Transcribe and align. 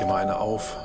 dir 0.00 0.06
mal 0.06 0.22
eine 0.22 0.38
auf. 0.38 0.76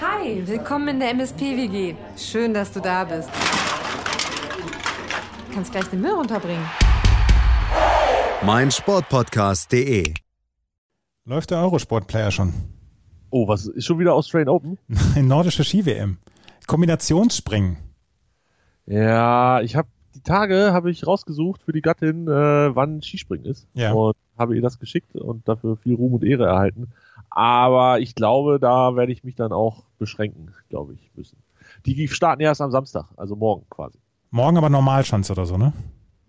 Hi, 0.00 0.42
willkommen 0.46 0.88
in 0.88 1.00
der 1.00 1.10
MSP-WG. 1.10 1.94
Schön, 2.16 2.52
dass 2.54 2.72
du 2.72 2.80
da 2.80 3.04
bist. 3.04 3.30
Du 5.48 5.54
kannst 5.54 5.72
gleich 5.72 5.86
den 5.86 6.00
Müll 6.00 6.12
runterbringen. 6.12 6.64
mein 8.42 8.70
Sportpodcast.de. 8.70 10.14
Läuft 11.24 11.50
der 11.50 11.58
Eurosport-Player 11.58 12.30
schon? 12.30 12.52
Oh, 13.30 13.46
was 13.46 13.66
ist 13.66 13.84
schon 13.86 13.98
wieder 13.98 14.14
Australian 14.14 14.48
Open? 14.48 14.78
Nein, 14.88 15.26
nordische 15.28 15.64
Ski-WM. 15.64 16.18
Kombinationsspringen. 16.66 17.78
Ja, 18.86 19.60
ich 19.60 19.76
habe 19.76 19.88
die 20.14 20.22
Tage 20.22 20.72
habe 20.72 20.90
ich 20.90 21.06
rausgesucht 21.06 21.62
für 21.62 21.72
die 21.72 21.82
Gattin, 21.82 22.26
äh, 22.28 22.74
wann 22.74 23.02
Skispringen 23.02 23.46
ist 23.46 23.66
Ja. 23.74 23.92
und 23.92 24.16
habe 24.38 24.56
ihr 24.56 24.62
das 24.62 24.78
geschickt 24.78 25.14
und 25.16 25.46
dafür 25.48 25.76
viel 25.76 25.94
Ruhm 25.94 26.14
und 26.14 26.24
Ehre 26.24 26.46
erhalten. 26.46 26.88
Aber 27.30 28.00
ich 28.00 28.14
glaube, 28.14 28.58
da 28.58 28.96
werde 28.96 29.12
ich 29.12 29.22
mich 29.22 29.34
dann 29.36 29.52
auch 29.52 29.84
beschränken, 29.98 30.52
glaube 30.68 30.94
ich, 30.94 31.10
müssen. 31.14 31.38
Die 31.86 32.08
starten 32.08 32.42
erst 32.42 32.60
am 32.60 32.70
Samstag, 32.70 33.06
also 33.16 33.36
morgen 33.36 33.64
quasi. 33.70 33.98
Morgen 34.30 34.56
aber 34.56 34.68
Normalschanze 34.70 35.32
oder 35.32 35.46
so, 35.46 35.56
ne? 35.56 35.72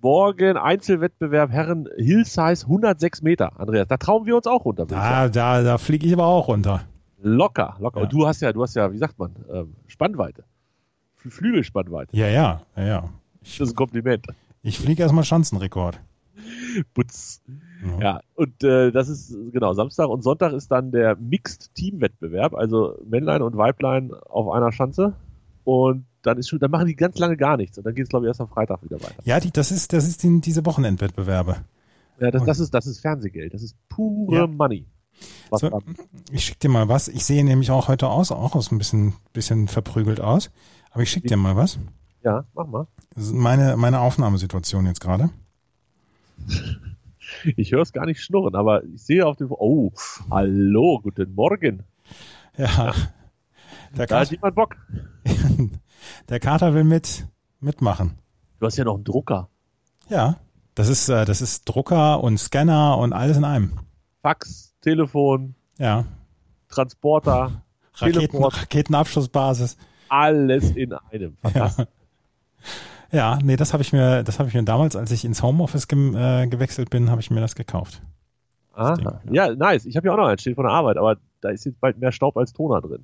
Morgen 0.02 0.58
Einzelwettbewerb 0.58 1.52
Herren 1.52 1.88
Hillsize 1.98 2.66
106 2.66 3.22
Meter, 3.22 3.60
Andreas. 3.60 3.88
Da 3.88 3.98
trauen 3.98 4.26
wir 4.26 4.36
uns 4.36 4.48
auch 4.48 4.66
runter. 4.66 4.86
Da, 4.86 5.30
da, 5.30 5.62
da 5.62 5.78
fliege 5.78 6.08
ich 6.08 6.14
aber 6.14 6.26
auch 6.26 6.48
runter. 6.48 6.82
Locker, 7.22 7.76
locker. 7.80 8.00
Ja. 8.00 8.04
Und 8.06 8.14
du 8.14 8.26
hast 8.28 8.42
ja, 8.42 8.52
du 8.52 8.64
hast 8.64 8.76
ja, 8.76 8.92
wie 8.92 8.98
sagt 8.98 9.20
man, 9.20 9.36
ähm, 9.52 9.76
Spannweite. 9.88 10.44
Fl- 11.22 11.30
Flügelspannweite. 11.32 12.16
Ja, 12.18 12.28
ja, 12.28 12.62
ja, 12.76 12.84
ja. 12.84 13.04
Das 13.42 13.60
ist 13.60 13.70
ein 13.72 13.76
Kompliment. 13.76 14.26
Ich 14.64 14.80
fliege 14.80 15.04
erstmal 15.04 15.24
Schanzenrekord. 15.24 16.00
Putz. 16.94 17.42
Ja. 17.84 18.00
Ja, 18.00 18.20
und 18.36 18.64
äh, 18.64 18.92
das 18.92 19.10
ist 19.10 19.36
genau 19.52 19.74
Samstag 19.74 20.08
und 20.08 20.24
Sonntag 20.24 20.54
ist 20.54 20.70
dann 20.72 20.92
der 20.92 21.16
Mixed 21.16 21.74
Team 21.74 22.00
Wettbewerb, 22.02 22.54
also 22.54 22.98
Männlein 23.06 23.42
und 23.42 23.58
Weiblein 23.58 24.12
auf 24.14 24.50
einer 24.50 24.72
Schanze 24.72 25.14
und 25.64 26.06
dann 26.22 26.38
ist 26.38 26.50
schon, 26.50 26.60
dann 26.60 26.72
machen 26.72 26.86
die 26.86 26.96
ganz 26.96 27.18
lange 27.18 27.38
gar 27.38 27.58
nichts 27.58 27.78
und 27.78 27.86
dann 27.86 27.96
geht 27.96 28.04
es 28.04 28.10
glaube 28.10 28.26
ich 28.26 28.28
erst 28.30 28.42
am 28.42 28.48
Freitag 28.48 28.84
wieder 28.84 29.02
weiter. 29.02 29.16
Ja, 29.24 29.40
die, 29.40 29.52
das 29.52 29.72
ist, 29.72 29.94
das 29.94 30.08
ist 30.08 30.24
die, 30.24 30.42
diese 30.42 30.66
Wochenendwettbewerbe. 30.66 31.58
Ja, 32.20 32.30
das, 32.30 32.46
das 32.46 32.60
ist 32.60 32.74
das 32.74 32.86
ist 32.86 33.00
Fernsehgeld, 33.00 33.54
das 33.54 33.64
ist 33.64 33.76
pure 33.90 34.36
Ja. 34.36 34.48
Money. 34.48 34.86
So, 35.52 35.82
ich 36.32 36.46
schicke 36.46 36.60
dir 36.60 36.70
mal 36.70 36.88
was. 36.88 37.08
Ich 37.08 37.26
sehe 37.26 37.44
nämlich 37.44 37.72
auch 37.72 37.88
heute 37.88 38.08
aus, 38.08 38.32
auch 38.32 38.56
aus 38.56 38.72
ein 38.72 38.78
bisschen, 38.78 39.14
bisschen 39.34 39.68
verprügelt 39.68 40.22
aus. 40.22 40.50
Aber 40.92 41.04
ich 41.04 41.12
schicke 41.12 41.28
dir 41.28 41.38
mal 41.38 41.56
was. 41.56 41.78
Ja, 42.24 42.46
mach 42.54 42.68
mal. 42.68 42.88
Das 43.16 43.26
ist 43.26 43.34
meine, 43.34 43.76
meine 43.78 44.00
Aufnahmesituation 44.00 44.86
jetzt 44.86 45.02
gerade. 45.02 45.30
Ich 47.56 47.72
höre 47.72 47.82
es 47.82 47.94
gar 47.94 48.06
nicht 48.06 48.22
schnurren, 48.22 48.56
aber 48.56 48.84
ich 48.84 49.04
sehe 49.04 49.26
auf 49.26 49.38
dem 49.38 49.52
Oh, 49.52 49.92
hallo, 50.30 51.00
guten 51.02 51.34
Morgen. 51.34 51.84
Ja. 52.58 52.94
Der, 53.96 54.06
Da 54.08 54.20
hat 54.20 54.30
Kater, 54.30 54.32
jemand 54.32 54.56
Bock. 54.56 54.76
der 56.30 56.40
Kater 56.40 56.74
will 56.74 56.84
mit, 56.84 57.28
mitmachen. 57.60 58.18
Du 58.60 58.66
hast 58.66 58.78
ja 58.78 58.84
noch 58.84 58.96
einen 58.96 59.04
Drucker. 59.04 59.50
Ja. 60.10 60.38
Das 60.76 60.88
ist, 60.88 61.10
äh, 61.10 61.26
das 61.26 61.42
ist 61.42 61.66
Drucker 61.66 62.24
und 62.24 62.38
Scanner 62.38 62.98
und 62.98 63.12
alles 63.14 63.38
in 63.38 63.44
einem. 63.44 63.72
Fax, 64.22 64.74
Telefon, 64.82 65.56
Ja. 65.78 66.06
Transporter, 66.70 67.64
Raketen, 67.96 68.20
Teleport. 68.20 68.62
Raketenabschussbasis. 68.62 69.76
alles 70.08 70.72
in 70.72 70.94
einem. 70.94 71.36
Fantastisch. 71.42 71.86
Ja, 71.86 71.92
nee, 73.44 73.56
das 73.56 73.74
habe 73.74 73.84
ich 73.84 73.94
mir, 73.94 74.24
das 74.24 74.40
habe 74.40 74.50
ich 74.50 74.56
mir 74.56 74.64
damals, 74.64 74.96
als 74.96 75.12
ich 75.12 75.26
ins 75.26 75.44
Homeoffice 75.44 75.88
gem, 75.88 76.16
äh, 76.16 76.48
gewechselt 76.48 76.90
bin, 76.90 77.10
habe 77.10 77.22
ich 77.22 77.32
mir 77.32 77.42
das 77.42 77.56
gekauft. 77.56 78.02
Aha. 78.74 79.22
Ja, 79.30 79.54
nice. 79.54 79.86
Ich 79.86 79.98
habe 79.98 80.08
ja 80.08 80.14
auch 80.14 80.18
noch 80.18 80.28
einen 80.28 80.38
stehen 80.38 80.56
von 80.56 80.64
der 80.66 80.74
Arbeit, 80.74 80.98
aber 80.98 81.18
da 81.42 81.50
ist 81.50 81.66
jetzt 81.66 81.80
bald 81.82 81.98
mehr 82.00 82.12
Staub 82.12 82.38
als 82.38 82.54
Toner 82.54 82.80
drin, 82.82 83.04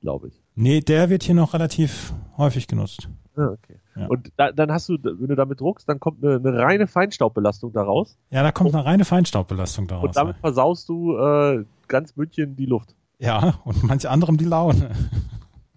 glaube 0.00 0.28
ich. 0.28 0.40
Nee, 0.54 0.80
der 0.80 1.10
wird 1.10 1.24
hier 1.24 1.34
noch 1.34 1.54
relativ 1.54 2.12
häufig 2.36 2.68
genutzt. 2.68 3.08
Ah, 3.34 3.46
okay. 3.46 3.80
Ja. 3.96 4.06
Und 4.06 4.30
da, 4.36 4.52
dann 4.52 4.70
hast 4.70 4.88
du, 4.88 4.98
wenn 5.02 5.26
du 5.28 5.34
damit 5.34 5.60
druckst, 5.60 5.88
dann 5.88 5.98
kommt 5.98 6.22
eine, 6.22 6.36
eine 6.36 6.58
reine 6.58 6.86
Feinstaubbelastung 6.86 7.72
daraus 7.72 8.16
Ja, 8.30 8.42
da 8.42 8.52
kommt 8.52 8.74
eine 8.74 8.84
reine 8.84 9.04
Feinstaubbelastung 9.04 9.86
daraus. 9.88 10.08
und 10.08 10.16
damit 10.16 10.36
versaust 10.36 10.88
du 10.88 11.16
äh, 11.16 11.64
ganz 11.88 12.14
München 12.14 12.54
die 12.56 12.66
Luft. 12.66 12.94
ja, 13.18 13.54
und 13.64 13.82
manch 13.84 14.08
anderem 14.08 14.36
die 14.36 14.44
Laune. 14.44 14.90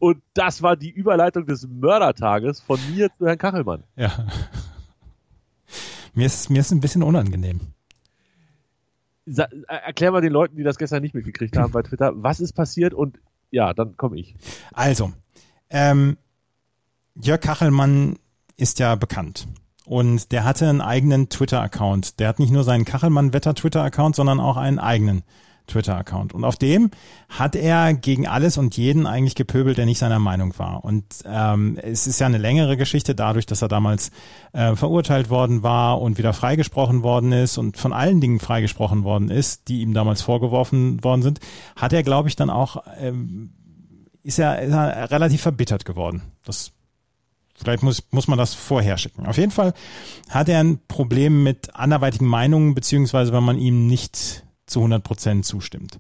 Und 0.06 0.22
das 0.36 0.62
war 0.62 0.76
die 0.76 0.92
Überleitung 0.92 1.48
des 1.48 1.68
Mördertages 1.68 2.60
von 2.60 2.80
mir 2.94 3.10
zu 3.18 3.26
Herrn 3.26 3.40
Kachelmann. 3.40 3.86
Ja. 3.96 4.28
Mir 6.14 6.28
ist, 6.28 6.52
mir 6.52 6.60
ist 6.60 6.72
ein 6.72 6.80
bisschen 6.80 7.02
unangenehm. 7.02 7.60
Sa 9.26 9.46
äh, 9.46 9.48
erklär 9.68 10.12
mal 10.12 10.22
den 10.22 10.32
Leuten, 10.32 10.58
die 10.58 10.64
das 10.64 10.78
gestern 10.78 11.02
nicht 11.02 11.16
mitgekriegt 11.16 11.58
haben 11.58 11.72
bei 11.72 11.82
Twitter, 11.84 12.12
was 12.18 12.40
ist 12.40 12.54
passiert 12.54 12.94
und 12.94 13.18
ja, 13.50 13.74
dann 13.74 13.98
komme 13.98 14.20
ich. 14.20 14.36
Also, 14.74 15.12
ähm, 15.72 16.18
Jörg 17.16 17.42
Kachelmann 17.42 18.20
ist 18.58 18.78
ja 18.78 18.94
bekannt. 18.94 19.48
Und 19.86 20.32
der 20.32 20.44
hatte 20.44 20.70
einen 20.70 20.82
eigenen 20.82 21.30
Twitter-Account. 21.30 22.20
Der 22.20 22.28
hat 22.28 22.38
nicht 22.38 22.52
nur 22.52 22.64
seinen 22.64 22.86
Kachelmann-Wetter-Twitter-Account, 22.86 24.16
sondern 24.16 24.40
auch 24.40 24.58
einen 24.58 24.78
eigenen 24.78 25.24
Twitter-Account. 25.68 26.34
Und 26.34 26.44
auf 26.44 26.56
dem 26.56 26.92
hat 27.30 27.56
er 27.56 27.94
gegen 27.94 28.28
alles 28.28 28.58
und 28.58 28.78
jeden 28.78 29.08
eigentlich 29.08 29.36
gepöbelt, 29.36 29.78
der 29.78 29.86
nicht 29.86 30.00
seiner 30.00 30.20
Meinung 30.20 30.58
war. 30.58 30.84
Und 30.84 31.06
ähm, 31.26 31.78
es 31.82 32.08
ist 32.08 32.20
ja 32.20 32.28
eine 32.28 32.38
längere 32.38 32.78
Geschichte 32.78 33.16
dadurch, 33.16 33.46
dass 33.46 33.62
er 33.62 33.68
damals 33.68 34.12
äh, 34.54 34.76
verurteilt 34.76 35.30
worden 35.30 35.64
war 35.64 36.02
und 36.02 36.18
wieder 36.18 36.34
freigesprochen 36.34 37.04
worden 37.04 37.32
ist 37.32 37.58
und 37.58 37.78
von 37.78 37.94
allen 37.94 38.22
Dingen 38.22 38.40
freigesprochen 38.40 39.04
worden 39.04 39.30
ist, 39.30 39.68
die 39.68 39.82
ihm 39.82 39.94
damals 39.94 40.22
vorgeworfen 40.22 41.04
worden 41.04 41.22
sind, 41.22 41.40
hat 41.76 41.94
er, 41.94 42.04
glaube 42.04 42.30
ich, 42.30 42.36
dann 42.36 42.50
auch 42.50 42.84
ähm, 43.00 43.52
ist 44.24 44.40
er, 44.40 44.62
ist 44.62 44.74
er 44.74 45.12
relativ 45.12 45.42
verbittert 45.42 45.86
geworden. 45.86 46.24
Das 46.46 46.72
Vielleicht 47.58 47.84
muss, 47.84 48.04
muss 48.12 48.28
man 48.28 48.38
das 48.38 48.54
vorher 48.54 48.98
schicken. 48.98 49.26
Auf 49.26 49.38
jeden 49.38 49.52
Fall 49.52 49.74
hat 50.30 50.50
er 50.50 50.60
ein 50.60 50.80
Problem 50.90 51.44
mit 51.44 51.74
anderweitigen 51.74 52.28
Meinungen, 52.28 52.76
beziehungsweise 52.76 53.32
wenn 53.32 53.44
man 53.44 53.58
ihm 53.58 53.88
nicht 53.88 54.44
zu 54.66 54.80
100 54.80 55.04
Prozent 55.04 55.46
zustimmt. 55.46 56.00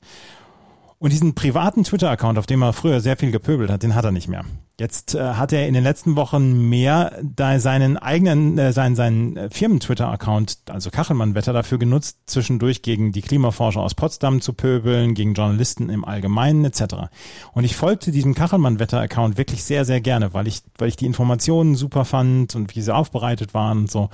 Und 0.97 1.11
diesen 1.11 1.35
privaten 1.35 1.83
Twitter-Account, 1.83 2.39
auf 2.39 2.45
dem 2.45 2.61
er 2.61 2.71
früher 2.71 3.01
sehr 3.01 3.17
viel 3.17 3.31
gepöbelt 3.31 3.69
hat, 3.69 3.83
den 3.83 3.95
hat 3.95 4.05
er 4.05 4.11
nicht 4.11 4.29
mehr. 4.29 4.45
Jetzt 4.79 5.13
äh, 5.13 5.33
hat 5.33 5.53
er 5.53 5.67
in 5.67 5.73
den 5.73 5.83
letzten 5.83 6.15
Wochen 6.15 6.69
mehr 6.69 7.17
da 7.21 7.59
seinen 7.59 7.97
eigenen, 7.97 8.57
äh, 8.57 8.73
seinen, 8.73 8.95
seinen 8.95 9.37
äh, 9.37 9.49
Firmen-Twitter-Account, 9.49 10.57
also 10.69 10.89
Kachelmann-Wetter, 10.89 11.53
dafür 11.53 11.77
genutzt, 11.77 12.19
zwischendurch 12.25 12.81
gegen 12.81 13.11
die 13.11 13.21
Klimaforscher 13.21 13.81
aus 13.81 13.93
Potsdam 13.93 14.41
zu 14.41 14.53
pöbeln, 14.53 15.15
gegen 15.15 15.33
Journalisten 15.33 15.89
im 15.89 16.05
Allgemeinen 16.05 16.63
etc. 16.65 16.95
Und 17.53 17.65
ich 17.65 17.75
folgte 17.75 18.11
diesem 18.11 18.33
Kachelmann-Wetter-Account 18.33 19.37
wirklich 19.37 19.63
sehr, 19.63 19.85
sehr 19.85 20.01
gerne, 20.01 20.33
weil 20.33 20.47
ich, 20.47 20.61
weil 20.77 20.89
ich 20.89 20.97
die 20.97 21.05
Informationen 21.05 21.75
super 21.75 22.03
fand 22.03 22.55
und 22.55 22.75
wie 22.75 22.81
sie 22.81 22.95
aufbereitet 22.95 23.53
waren 23.53 23.79
und 23.79 23.91
so. 23.91 24.09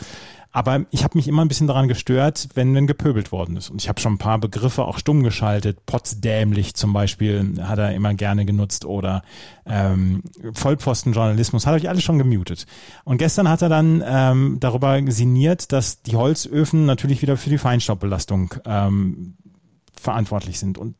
Aber 0.54 0.86
ich 0.92 1.06
habe 1.06 1.18
mich 1.18 1.30
immer 1.30 1.44
ein 1.44 1.48
bisschen 1.48 1.68
daran 1.68 1.88
gestört, 1.88 2.50
wenn, 2.56 2.76
wenn 2.76 2.86
gepöbelt 2.86 3.32
worden 3.32 3.56
ist. 3.56 3.70
Und 3.70 3.82
ich 3.82 3.88
habe 3.88 4.02
schon 4.02 4.14
ein 4.14 4.18
paar 4.18 4.38
Begriffe 4.38 4.84
auch 4.84 4.98
stumm 4.98 5.24
geschaltet. 5.24 5.86
Potsdämlich 5.86 6.74
zum 6.74 6.92
Beispiel 6.92 7.54
hat 7.62 7.80
er 7.80 7.94
immer 7.94 8.14
gerne 8.16 8.46
genutzt 8.46 8.84
oder 8.84 9.24
ähm, 9.66 10.24
Vollpfostenjournalismus 10.54 11.66
hat 11.66 11.82
er 11.82 11.90
alles 11.90 12.04
schon 12.04 12.18
gemutet. 12.18 12.66
Und 13.06 13.18
gestern 13.18 13.48
hat 13.48 13.62
er 13.62 13.70
dann 13.70 14.04
ähm, 14.06 14.58
darüber 14.60 15.00
sinniert, 15.10 15.72
dass 15.72 16.02
die 16.02 16.18
Holzöfen 16.18 16.86
natürlich 16.86 17.22
wieder 17.22 17.38
für 17.38 17.50
die 17.50 17.58
Feinstaubbelastung 17.58 18.54
ähm, 18.66 19.38
verantwortlich 19.96 20.60
sind. 20.60 20.78
Und 20.78 20.96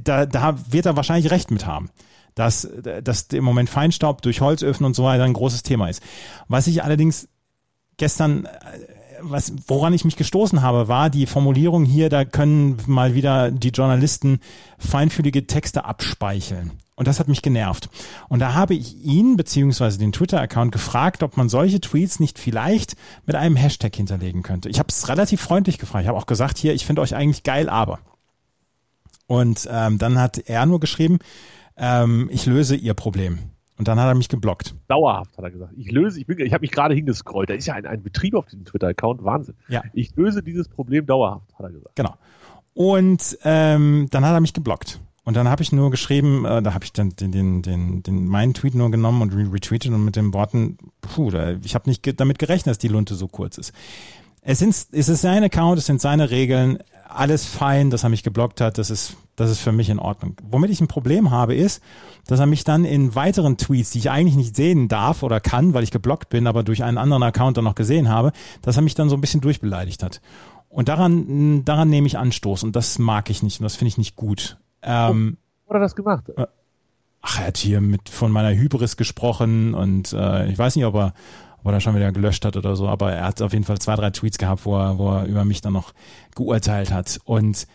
da, 0.00 0.24
da 0.24 0.56
wird 0.70 0.86
er 0.86 0.96
wahrscheinlich 0.96 1.32
recht 1.32 1.50
mit 1.50 1.66
haben 1.66 1.90
dass, 2.34 2.68
dass 3.02 3.22
im 3.32 3.44
Moment 3.44 3.70
Feinstaub 3.70 4.20
durch 4.22 4.40
Holzöfen 4.40 4.84
und 4.84 4.94
so 4.94 5.04
weiter 5.04 5.22
ein 5.22 5.32
großes 5.32 5.62
Thema 5.62 5.88
ist. 5.88 6.02
Was 6.48 6.66
ich 6.66 6.82
allerdings 6.82 7.28
gestern, 7.96 8.44
äh, 8.44 8.50
was, 9.20 9.52
woran 9.66 9.94
ich 9.94 10.04
mich 10.04 10.16
gestoßen 10.16 10.62
habe, 10.62 10.88
war 10.88 11.10
die 11.10 11.26
Formulierung 11.26 11.84
hier, 11.84 12.08
da 12.08 12.24
können 12.24 12.78
mal 12.86 13.14
wieder 13.14 13.50
die 13.50 13.68
Journalisten 13.68 14.40
feinfühlige 14.78 15.46
Texte 15.46 15.84
abspeicheln. 15.84 16.72
Und 16.96 17.08
das 17.08 17.18
hat 17.18 17.26
mich 17.26 17.42
genervt. 17.42 17.88
Und 18.28 18.38
da 18.38 18.54
habe 18.54 18.74
ich 18.74 18.96
ihn 19.02 19.36
beziehungsweise 19.36 19.98
den 19.98 20.12
Twitter-Account 20.12 20.70
gefragt, 20.70 21.24
ob 21.24 21.36
man 21.36 21.48
solche 21.48 21.80
Tweets 21.80 22.20
nicht 22.20 22.38
vielleicht 22.38 22.94
mit 23.26 23.34
einem 23.34 23.56
Hashtag 23.56 23.96
hinterlegen 23.96 24.42
könnte. 24.42 24.68
Ich 24.68 24.78
habe 24.78 24.88
es 24.90 25.08
relativ 25.08 25.40
freundlich 25.40 25.78
gefragt. 25.78 26.04
Ich 26.04 26.08
habe 26.08 26.18
auch 26.18 26.26
gesagt, 26.26 26.56
hier, 26.56 26.72
ich 26.72 26.86
finde 26.86 27.02
euch 27.02 27.16
eigentlich 27.16 27.42
geil, 27.42 27.68
aber. 27.68 27.98
Und 29.26 29.68
ähm, 29.70 29.98
dann 29.98 30.20
hat 30.20 30.38
er 30.38 30.66
nur 30.66 30.78
geschrieben, 30.78 31.18
ähm, 31.76 32.28
ich 32.30 32.46
löse 32.46 32.76
ihr 32.76 32.94
Problem. 32.94 33.38
Und 33.76 33.88
dann 33.88 33.98
hat 33.98 34.06
er 34.06 34.14
mich 34.14 34.28
geblockt. 34.28 34.74
Dauerhaft, 34.86 35.36
hat 35.36 35.44
er 35.44 35.50
gesagt. 35.50 35.72
Ich 35.76 35.90
löse, 35.90 36.20
ich 36.20 36.26
bin, 36.26 36.38
ich 36.38 36.52
habe 36.52 36.62
mich 36.62 36.70
gerade 36.70 36.94
hingescrollt. 36.94 37.50
Da 37.50 37.54
ist 37.54 37.66
ja 37.66 37.74
ein, 37.74 37.86
ein 37.86 38.02
Betrieb 38.02 38.34
auf 38.34 38.46
diesem 38.46 38.64
Twitter-Account. 38.64 39.24
Wahnsinn. 39.24 39.54
Ja. 39.68 39.82
Ich 39.92 40.14
löse 40.14 40.42
dieses 40.42 40.68
Problem 40.68 41.06
dauerhaft, 41.06 41.52
hat 41.58 41.66
er 41.66 41.72
gesagt. 41.72 41.96
Genau. 41.96 42.14
Und 42.74 43.38
ähm, 43.42 44.06
dann 44.10 44.24
hat 44.24 44.32
er 44.32 44.40
mich 44.40 44.52
geblockt. 44.52 45.00
Und 45.24 45.36
dann 45.36 45.48
habe 45.48 45.62
ich 45.62 45.72
nur 45.72 45.90
geschrieben, 45.90 46.44
äh, 46.44 46.62
da 46.62 46.74
habe 46.74 46.84
ich 46.84 46.92
dann 46.92 47.10
den, 47.10 47.32
den, 47.32 47.62
den, 47.62 48.02
den 48.02 48.26
meinen 48.26 48.52
Tweet 48.52 48.74
nur 48.74 48.90
genommen 48.90 49.22
und 49.22 49.34
re 49.34 49.50
retweetet 49.52 49.90
und 49.92 50.04
mit 50.04 50.16
den 50.16 50.34
Worten, 50.34 50.76
puh, 51.00 51.32
ich 51.62 51.74
habe 51.74 51.88
nicht 51.88 52.20
damit 52.20 52.38
gerechnet, 52.38 52.66
dass 52.72 52.78
die 52.78 52.88
Lunte 52.88 53.14
so 53.14 53.26
kurz 53.26 53.56
ist. 53.56 53.72
Es, 54.42 54.58
sind, 54.58 54.70
es 54.92 55.08
ist 55.08 55.22
sein 55.22 55.42
Account, 55.42 55.78
es 55.78 55.86
sind 55.86 56.00
seine 56.02 56.30
Regeln, 56.30 56.78
alles 57.08 57.44
fein, 57.44 57.90
dass 57.90 58.02
er 58.02 58.08
mich 58.08 58.22
geblockt 58.22 58.60
hat, 58.60 58.78
das 58.78 58.90
ist, 58.90 59.16
das 59.36 59.50
ist 59.50 59.60
für 59.60 59.72
mich 59.72 59.90
in 59.90 59.98
Ordnung. 59.98 60.36
Womit 60.42 60.70
ich 60.70 60.80
ein 60.80 60.88
Problem 60.88 61.30
habe, 61.30 61.54
ist, 61.54 61.82
dass 62.26 62.40
er 62.40 62.46
mich 62.46 62.64
dann 62.64 62.84
in 62.84 63.14
weiteren 63.14 63.56
Tweets, 63.56 63.90
die 63.90 63.98
ich 63.98 64.10
eigentlich 64.10 64.36
nicht 64.36 64.56
sehen 64.56 64.88
darf 64.88 65.22
oder 65.22 65.40
kann, 65.40 65.74
weil 65.74 65.84
ich 65.84 65.90
geblockt 65.90 66.28
bin, 66.28 66.46
aber 66.46 66.62
durch 66.62 66.82
einen 66.82 66.98
anderen 66.98 67.22
Account 67.22 67.56
dann 67.56 67.64
noch 67.64 67.74
gesehen 67.74 68.08
habe, 68.08 68.32
dass 68.62 68.76
er 68.76 68.82
mich 68.82 68.94
dann 68.94 69.08
so 69.08 69.16
ein 69.16 69.20
bisschen 69.20 69.40
durchbeleidigt 69.40 70.02
hat. 70.02 70.20
Und 70.68 70.88
daran, 70.88 71.64
daran 71.64 71.88
nehme 71.88 72.06
ich 72.06 72.18
Anstoß 72.18 72.64
und 72.64 72.74
das 72.74 72.98
mag 72.98 73.30
ich 73.30 73.42
nicht 73.42 73.60
und 73.60 73.64
das 73.64 73.76
finde 73.76 73.88
ich 73.88 73.98
nicht 73.98 74.16
gut. 74.16 74.58
Ähm, 74.82 75.36
Wo 75.66 75.70
hat 75.70 75.76
er 75.76 75.80
das 75.80 75.94
gemacht? 75.94 76.28
Äh, 76.36 76.46
ach, 77.20 77.38
er 77.38 77.46
hat 77.46 77.56
hier 77.56 77.80
mit 77.80 78.08
von 78.08 78.32
meiner 78.32 78.56
Hybris 78.56 78.96
gesprochen 78.96 79.74
und 79.74 80.12
äh, 80.12 80.50
ich 80.50 80.58
weiß 80.58 80.74
nicht, 80.76 80.84
ob 80.84 80.96
er, 80.96 81.14
ob 81.64 81.70
er 81.70 81.72
da 81.72 81.80
schon 81.80 81.96
wieder 81.96 82.12
gelöscht 82.12 82.44
hat 82.44 82.58
oder 82.58 82.76
so, 82.76 82.88
aber 82.88 83.12
er 83.12 83.24
hat 83.24 83.40
auf 83.40 83.54
jeden 83.54 83.64
Fall 83.64 83.78
zwei, 83.78 83.96
drei 83.96 84.10
Tweets 84.10 84.36
gehabt, 84.36 84.66
wo 84.66 84.76
er, 84.76 84.98
wo 84.98 85.10
er 85.12 85.24
über 85.24 85.46
mich 85.46 85.62
dann 85.62 85.72
noch 85.72 85.94
geurteilt 86.34 86.92
hat. 86.92 87.18
Und 87.24 87.66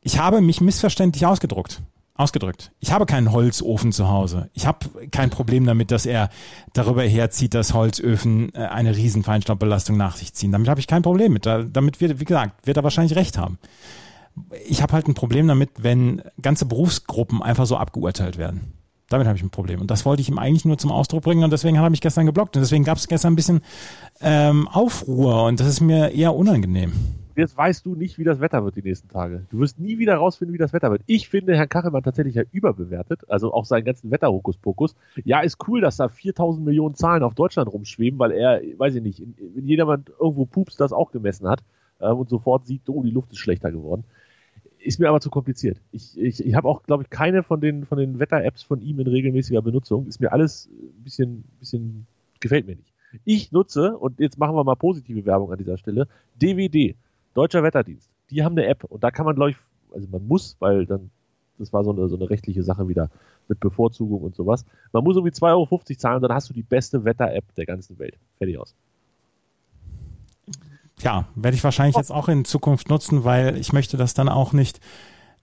ich 0.00 0.18
habe 0.18 0.40
mich 0.40 0.62
missverständlich 0.62 1.26
ausgedruckt. 1.26 1.82
Ausgedrückt. 2.14 2.72
Ich 2.80 2.92
habe 2.92 3.04
keinen 3.04 3.30
Holzofen 3.32 3.92
zu 3.92 4.08
Hause. 4.08 4.48
Ich 4.54 4.66
habe 4.66 4.88
kein 5.10 5.28
Problem 5.28 5.66
damit, 5.66 5.90
dass 5.90 6.06
er 6.06 6.30
darüber 6.72 7.02
herzieht, 7.02 7.52
dass 7.52 7.74
Holzöfen 7.74 8.54
äh, 8.54 8.58
eine 8.58 8.96
riesen 8.96 9.22
Feinstaubbelastung 9.22 9.96
nach 9.98 10.16
sich 10.16 10.32
ziehen. 10.32 10.52
Damit 10.52 10.68
habe 10.68 10.80
ich 10.80 10.86
kein 10.86 11.02
Problem 11.02 11.32
mit. 11.32 11.44
Damit 11.44 12.00
wird, 12.00 12.20
wie 12.20 12.24
gesagt, 12.24 12.66
wird 12.66 12.78
er 12.78 12.84
wahrscheinlich 12.84 13.16
recht 13.16 13.36
haben. 13.36 13.58
Ich 14.66 14.80
habe 14.80 14.94
halt 14.94 15.08
ein 15.08 15.14
Problem 15.14 15.46
damit, 15.46 15.70
wenn 15.78 16.22
ganze 16.40 16.64
Berufsgruppen 16.64 17.42
einfach 17.42 17.66
so 17.66 17.76
abgeurteilt 17.76 18.38
werden. 18.38 18.79
Damit 19.10 19.26
habe 19.26 19.36
ich 19.36 19.42
ein 19.42 19.50
Problem. 19.50 19.80
Und 19.80 19.90
das 19.90 20.06
wollte 20.06 20.22
ich 20.22 20.28
ihm 20.28 20.38
eigentlich 20.38 20.64
nur 20.64 20.78
zum 20.78 20.92
Ausdruck 20.92 21.24
bringen 21.24 21.42
und 21.42 21.52
deswegen 21.52 21.76
hat 21.78 21.84
er 21.84 21.90
mich 21.90 22.00
gestern 22.00 22.26
geblockt. 22.26 22.56
Und 22.56 22.62
deswegen 22.62 22.84
gab 22.84 22.96
es 22.96 23.08
gestern 23.08 23.32
ein 23.32 23.36
bisschen 23.36 23.60
ähm, 24.20 24.68
Aufruhr 24.68 25.44
und 25.44 25.58
das 25.60 25.66
ist 25.66 25.80
mir 25.80 26.12
eher 26.12 26.34
unangenehm. 26.34 26.92
Jetzt 27.36 27.56
weißt 27.56 27.86
du 27.86 27.94
nicht, 27.94 28.18
wie 28.18 28.24
das 28.24 28.40
Wetter 28.40 28.64
wird 28.64 28.76
die 28.76 28.82
nächsten 28.82 29.08
Tage. 29.08 29.46
Du 29.50 29.58
wirst 29.58 29.80
nie 29.80 29.98
wieder 29.98 30.14
rausfinden, 30.14 30.54
wie 30.54 30.58
das 30.58 30.72
Wetter 30.72 30.90
wird. 30.92 31.02
Ich 31.06 31.28
finde 31.28 31.56
Herrn 31.56 31.68
Kachelmann 31.68 32.02
tatsächlich 32.02 32.36
ja 32.36 32.42
überbewertet, 32.52 33.22
also 33.28 33.52
auch 33.52 33.64
seinen 33.64 33.84
ganzen 33.84 34.10
Wetterhokuspokus. 34.10 34.94
Ja, 35.24 35.40
ist 35.40 35.56
cool, 35.66 35.80
dass 35.80 35.96
da 35.96 36.08
4000 36.08 36.64
Millionen 36.64 36.94
Zahlen 36.94 37.22
auf 37.22 37.34
Deutschland 37.34 37.72
rumschweben, 37.72 38.18
weil 38.18 38.32
er, 38.32 38.60
weiß 38.76 38.94
ich 38.96 39.02
nicht, 39.02 39.22
wenn 39.54 39.66
jedermann 39.66 40.04
irgendwo 40.20 40.44
pups 40.44 40.76
das 40.76 40.92
auch 40.92 41.10
gemessen 41.10 41.48
hat 41.48 41.62
äh, 41.98 42.08
und 42.10 42.28
sofort 42.28 42.66
sieht, 42.66 42.82
oh, 42.88 43.02
die 43.02 43.10
Luft 43.10 43.32
ist 43.32 43.38
schlechter 43.38 43.72
geworden. 43.72 44.04
Ist 44.82 44.98
mir 44.98 45.08
aber 45.08 45.20
zu 45.20 45.30
kompliziert. 45.30 45.80
Ich, 45.92 46.18
ich, 46.18 46.44
ich 46.44 46.54
habe 46.54 46.68
auch, 46.68 46.82
glaube 46.82 47.02
ich, 47.02 47.10
keine 47.10 47.42
von 47.42 47.60
den, 47.60 47.84
von 47.84 47.98
den 47.98 48.18
Wetter-Apps 48.18 48.62
von 48.62 48.80
ihm 48.80 48.98
in 48.98 49.06
regelmäßiger 49.06 49.60
Benutzung. 49.60 50.06
Ist 50.06 50.20
mir 50.20 50.32
alles 50.32 50.68
ein 50.70 51.02
bisschen, 51.04 51.44
bisschen, 51.58 52.06
gefällt 52.40 52.66
mir 52.66 52.76
nicht. 52.76 52.92
Ich 53.24 53.52
nutze, 53.52 53.98
und 53.98 54.20
jetzt 54.20 54.38
machen 54.38 54.54
wir 54.54 54.64
mal 54.64 54.76
positive 54.76 55.26
Werbung 55.26 55.52
an 55.52 55.58
dieser 55.58 55.76
Stelle, 55.76 56.08
DVD, 56.40 56.96
Deutscher 57.34 57.62
Wetterdienst. 57.62 58.08
Die 58.30 58.42
haben 58.42 58.56
eine 58.56 58.66
App 58.66 58.84
und 58.84 59.02
da 59.04 59.10
kann 59.10 59.26
man, 59.26 59.34
glaube 59.34 59.50
ich, 59.50 59.56
also 59.92 60.06
man 60.10 60.26
muss, 60.26 60.56
weil 60.60 60.86
dann, 60.86 61.10
das 61.58 61.72
war 61.72 61.84
so 61.84 61.90
eine, 61.90 62.08
so 62.08 62.16
eine 62.16 62.30
rechtliche 62.30 62.62
Sache 62.62 62.88
wieder 62.88 63.10
mit 63.48 63.60
Bevorzugung 63.60 64.22
und 64.22 64.34
sowas. 64.34 64.64
Man 64.92 65.04
muss 65.04 65.16
irgendwie 65.16 65.34
2,50 65.34 65.50
Euro 65.50 65.80
zahlen, 65.96 66.22
dann 66.22 66.32
hast 66.32 66.48
du 66.48 66.54
die 66.54 66.62
beste 66.62 67.04
Wetter-App 67.04 67.54
der 67.56 67.66
ganzen 67.66 67.98
Welt. 67.98 68.16
Fertig 68.38 68.58
aus 68.58 68.74
ja, 71.02 71.26
werde 71.34 71.56
ich 71.56 71.64
wahrscheinlich 71.64 71.96
jetzt 71.96 72.12
auch 72.12 72.28
in 72.28 72.44
Zukunft 72.44 72.88
nutzen, 72.88 73.24
weil 73.24 73.56
ich 73.56 73.72
möchte 73.72 73.96
das 73.96 74.14
dann 74.14 74.28
auch 74.28 74.52
nicht, 74.52 74.80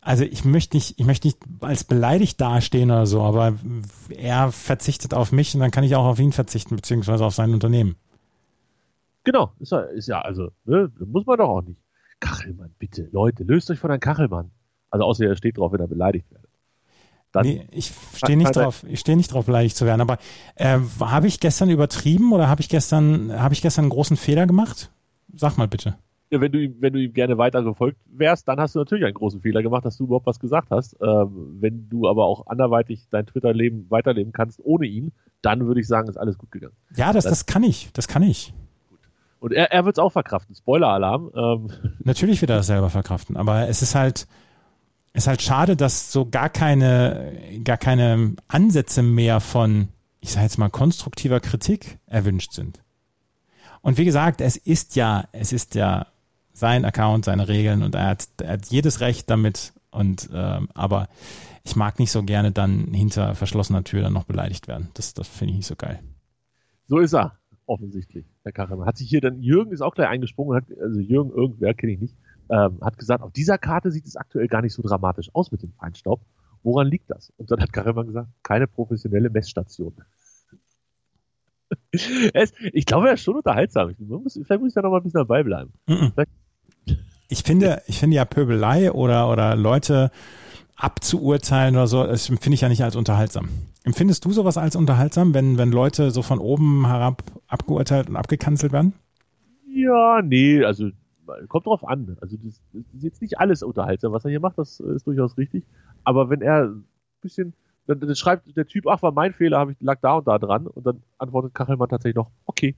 also 0.02 0.24
ich 0.24 0.46
möchte 0.46 0.78
nicht, 0.78 1.00
ich 1.00 1.06
möchte 1.06 1.28
nicht 1.28 1.40
als 1.62 1.84
beleidigt 1.84 2.40
dastehen 2.40 2.92
oder 2.92 3.06
so, 3.06 3.22
aber 3.22 3.56
er 4.10 4.52
verzichtet 4.52 5.14
auf 5.14 5.32
mich 5.32 5.54
und 5.54 5.62
dann 5.62 5.72
kann 5.72 5.84
ich 5.84 5.96
auch 5.96 6.06
auf 6.06 6.20
ihn 6.20 6.32
verzichten, 6.32 6.76
beziehungsweise 6.76 7.26
auf 7.26 7.34
sein 7.34 7.54
Unternehmen. 7.54 7.96
Genau, 9.24 9.52
ist 9.60 9.72
ja, 9.72 9.82
ist 9.82 10.08
ja 10.08 10.22
also, 10.22 10.50
ne, 10.66 10.92
muss 11.06 11.26
man 11.26 11.38
doch 11.38 11.50
auch 11.50 11.62
nicht. 11.62 11.82
Kachelmann, 12.20 12.74
bitte, 12.80 13.10
Leute, 13.12 13.44
löst 13.44 13.70
euch 13.70 13.80
von 13.80 13.92
einem 13.92 14.00
Kachelmann. 14.00 14.52
Also 14.90 15.06
außer 15.06 15.26
er 15.26 15.36
steht 15.36 15.58
drauf, 15.58 15.74
wenn 15.74 15.82
er 15.82 15.88
beleidigt 15.88 16.32
wird. 16.32 16.48
Nee, 17.44 17.68
ich 17.72 17.92
stehe 18.16 18.38
nicht 18.38 18.56
drauf, 18.56 18.84
ich 18.88 19.00
stehe 19.00 19.18
nicht 19.18 19.32
drauf, 19.32 19.46
beleidigt 19.46 19.76
zu 19.76 19.86
werden. 19.86 20.02
Aber 20.02 20.18
äh, 20.56 20.80
habe 21.00 21.28
ich 21.28 21.40
gestern 21.40 21.70
übertrieben 21.70 22.32
oder 22.32 22.48
habe 22.48 22.62
ich 22.62 22.70
gestern, 22.70 23.32
habe 23.40 23.54
ich 23.54 23.62
gestern 23.62 23.86
einen 23.86 23.90
großen 23.92 24.18
Fehler 24.18 24.48
gemacht? 24.48 24.92
Sag 25.34 25.58
mal 25.58 25.68
bitte. 25.68 25.98
Ja, 26.30 26.42
wenn 26.42 26.52
du 26.52 26.60
ihm, 26.60 26.76
wenn 26.80 26.92
du 26.92 27.00
ihm 27.00 27.14
gerne 27.14 27.38
weiter 27.38 27.64
gefolgt 27.64 27.98
wärst, 28.08 28.48
dann 28.50 28.60
hast 28.60 28.76
du 28.76 28.80
natürlich 28.80 29.06
einen 29.06 29.14
großen 29.14 29.42
Fehler 29.42 29.64
gemacht, 29.64 29.86
dass 29.86 29.96
du 29.96 30.04
überhaupt 30.04 30.26
was 30.26 30.40
gesagt 30.40 30.72
hast. 30.72 30.98
Ähm, 31.02 31.58
wenn 31.60 31.88
du 31.88 32.08
aber 32.10 32.26
auch 32.26 32.48
anderweitig 32.48 33.08
dein 33.10 33.26
Twitter-Leben 33.26 33.90
weiterleben 33.90 34.34
kannst 34.34 34.60
ohne 34.62 34.88
ihn, 34.88 35.14
dann 35.42 35.66
würde 35.68 35.80
ich 35.80 35.88
sagen, 35.88 36.10
ist 36.10 36.18
alles 36.18 36.38
gut 36.38 36.52
gegangen. 36.52 36.76
Ja, 36.96 37.14
das, 37.14 37.24
das, 37.24 37.32
das 37.32 37.46
kann 37.46 37.64
ich. 37.64 37.92
Das 37.94 38.10
kann 38.10 38.24
ich. 38.24 38.54
Gut. 38.90 39.00
Und 39.40 39.54
er, 39.54 39.72
er 39.72 39.86
wird 39.86 39.98
es 39.98 40.04
auch 40.04 40.12
verkraften. 40.12 40.54
Spoiler-Alarm. 40.54 41.32
Ähm. 41.34 41.70
Natürlich 42.04 42.42
wird 42.42 42.52
er 42.52 42.58
das 42.58 42.68
selber 42.68 42.90
verkraften, 42.90 43.38
aber 43.38 43.70
es 43.70 43.82
ist 43.82 43.96
halt, 43.96 44.28
es 45.14 45.24
ist 45.24 45.28
halt 45.28 45.42
schade, 45.42 45.78
dass 45.78 46.12
so 46.12 46.26
gar 46.30 46.50
keine, 46.50 47.32
gar 47.64 47.78
keine 47.78 48.36
Ansätze 48.50 49.02
mehr 49.02 49.40
von, 49.40 49.88
ich 50.20 50.34
sage 50.34 50.44
jetzt 50.44 50.58
mal, 50.58 50.70
konstruktiver 50.70 51.40
Kritik 51.40 52.00
erwünscht 52.06 52.52
sind. 52.52 52.82
Und 53.88 53.98
wie 53.98 54.04
gesagt, 54.04 54.42
es 54.42 54.58
ist 54.58 54.98
ja, 54.98 55.30
es 55.32 55.54
ist 55.54 55.74
ja 55.74 56.08
sein 56.52 56.84
Account, 56.84 57.24
seine 57.24 57.48
Regeln 57.48 57.84
und 57.84 57.96
er 57.96 58.08
hat, 58.08 58.28
er 58.42 58.52
hat 58.52 58.66
jedes 58.66 59.00
Recht 59.00 59.30
damit. 59.30 59.72
Und 59.92 60.30
ähm, 60.34 60.68
aber 60.74 61.08
ich 61.64 61.78
mag 61.78 61.98
nicht 61.98 62.12
so 62.12 62.22
gerne 62.22 62.52
dann 62.52 62.94
hinter 62.94 63.34
verschlossener 63.34 63.86
Tür 63.86 64.02
dann 64.02 64.12
noch 64.12 64.26
beleidigt 64.26 64.68
werden. 64.68 64.90
Das, 64.96 65.14
das 65.14 65.30
finde 65.30 65.52
ich 65.52 65.60
nicht 65.60 65.68
so 65.68 65.78
geil. 65.78 66.02
So 66.88 67.00
ist 67.00 67.14
er, 67.14 67.38
offensichtlich, 67.66 68.26
Herr 68.44 68.52
Kachelmann. 68.52 68.88
Hat 68.88 68.98
sich 68.98 69.08
hier 69.08 69.22
dann, 69.22 69.42
Jürgen 69.42 69.72
ist 69.72 69.80
auch 69.80 69.96
gleich 69.96 70.10
eingesprungen, 70.10 70.58
hat, 70.58 70.66
also 70.82 71.00
Jürgen, 71.00 71.32
irgendwer 71.32 71.74
kenne 71.74 71.94
ich 71.94 72.02
nicht, 72.02 72.16
ähm, 72.50 72.80
hat 72.82 72.98
gesagt, 72.98 73.24
auf 73.24 73.32
dieser 73.32 73.58
Karte 73.58 73.92
sieht 73.92 74.06
es 74.06 74.18
aktuell 74.18 74.50
gar 74.50 74.64
nicht 74.64 74.74
so 74.74 74.82
dramatisch 74.82 75.34
aus 75.34 75.50
mit 75.54 75.64
dem 75.64 75.72
Feinstaub. 75.72 76.20
Woran 76.62 76.88
liegt 76.88 77.10
das? 77.10 77.32
Und 77.38 77.52
dann 77.52 77.62
hat 77.62 77.72
Kachelmann 77.72 78.08
gesagt, 78.08 78.28
keine 78.44 78.68
professionelle 78.68 79.30
Messstation 79.30 79.96
es, 82.34 82.54
ich 82.74 82.86
glaube, 82.86 83.08
er 83.08 83.14
ist 83.14 83.24
schon 83.24 83.36
unterhaltsam. 83.36 83.94
Muss, 84.00 84.34
vielleicht 84.34 84.62
muss 84.62 84.70
ich 84.70 84.76
da 84.76 84.82
noch 84.82 84.92
mal 84.92 84.98
ein 84.98 85.04
bisschen 85.04 85.20
dabei 85.20 85.44
bleiben. 85.44 85.72
Ich 87.30 87.44
finde, 87.44 87.82
ich 87.88 88.00
finde 88.00 88.16
ja 88.16 88.26
Pöbelei 88.26 88.92
oder, 88.92 89.30
oder 89.30 89.56
Leute 89.56 90.12
abzuurteilen 90.76 91.76
oder 91.76 91.88
so, 91.88 92.06
das 92.06 92.28
finde 92.28 92.54
ich 92.54 92.62
ja 92.62 92.70
nicht 92.70 92.84
als 92.84 92.96
unterhaltsam. 92.96 93.50
Empfindest 93.84 94.24
du 94.26 94.32
sowas 94.32 94.58
als 94.58 94.76
unterhaltsam, 94.76 95.34
wenn, 95.34 95.58
wenn 95.58 95.72
Leute 95.72 96.12
so 96.12 96.22
von 96.22 96.40
oben 96.40 96.86
herab 96.86 97.24
abgeurteilt 97.48 98.10
und 98.10 98.16
abgekanzelt 98.16 98.74
werden? 98.74 98.94
Ja, 99.68 100.22
nee, 100.22 100.64
also 100.64 100.90
kommt 101.48 101.66
drauf 101.66 101.88
an. 101.88 102.18
Also 102.22 102.38
das, 102.38 102.62
das 102.74 102.84
ist 102.94 103.04
jetzt 103.04 103.22
nicht 103.22 103.40
alles 103.40 103.64
unterhaltsam, 103.64 104.12
was 104.12 104.24
er 104.26 104.32
hier 104.32 104.40
macht, 104.40 104.58
das 104.58 104.80
ist 104.80 105.08
durchaus 105.08 105.38
richtig. 105.38 105.64
Aber 106.04 106.30
wenn 106.30 106.42
er 106.42 106.66
ein 106.66 106.86
bisschen 107.22 107.54
dann, 107.88 108.00
dann 108.00 108.16
schreibt 108.16 108.56
der 108.56 108.68
Typ, 108.68 108.88
ach, 108.88 109.02
war 109.02 109.12
mein 109.12 109.34
Fehler, 109.34 109.60
hab 109.60 109.70
ich, 109.70 109.78
lag 109.80 110.00
da 110.02 110.16
und 110.16 110.28
da 110.28 110.38
dran. 110.38 110.68
Und 110.68 110.86
dann 110.86 111.02
antwortet 111.18 111.54
Kachelmann 111.54 111.90
tatsächlich 111.90 112.18
noch, 112.18 112.30
okay. 112.46 112.76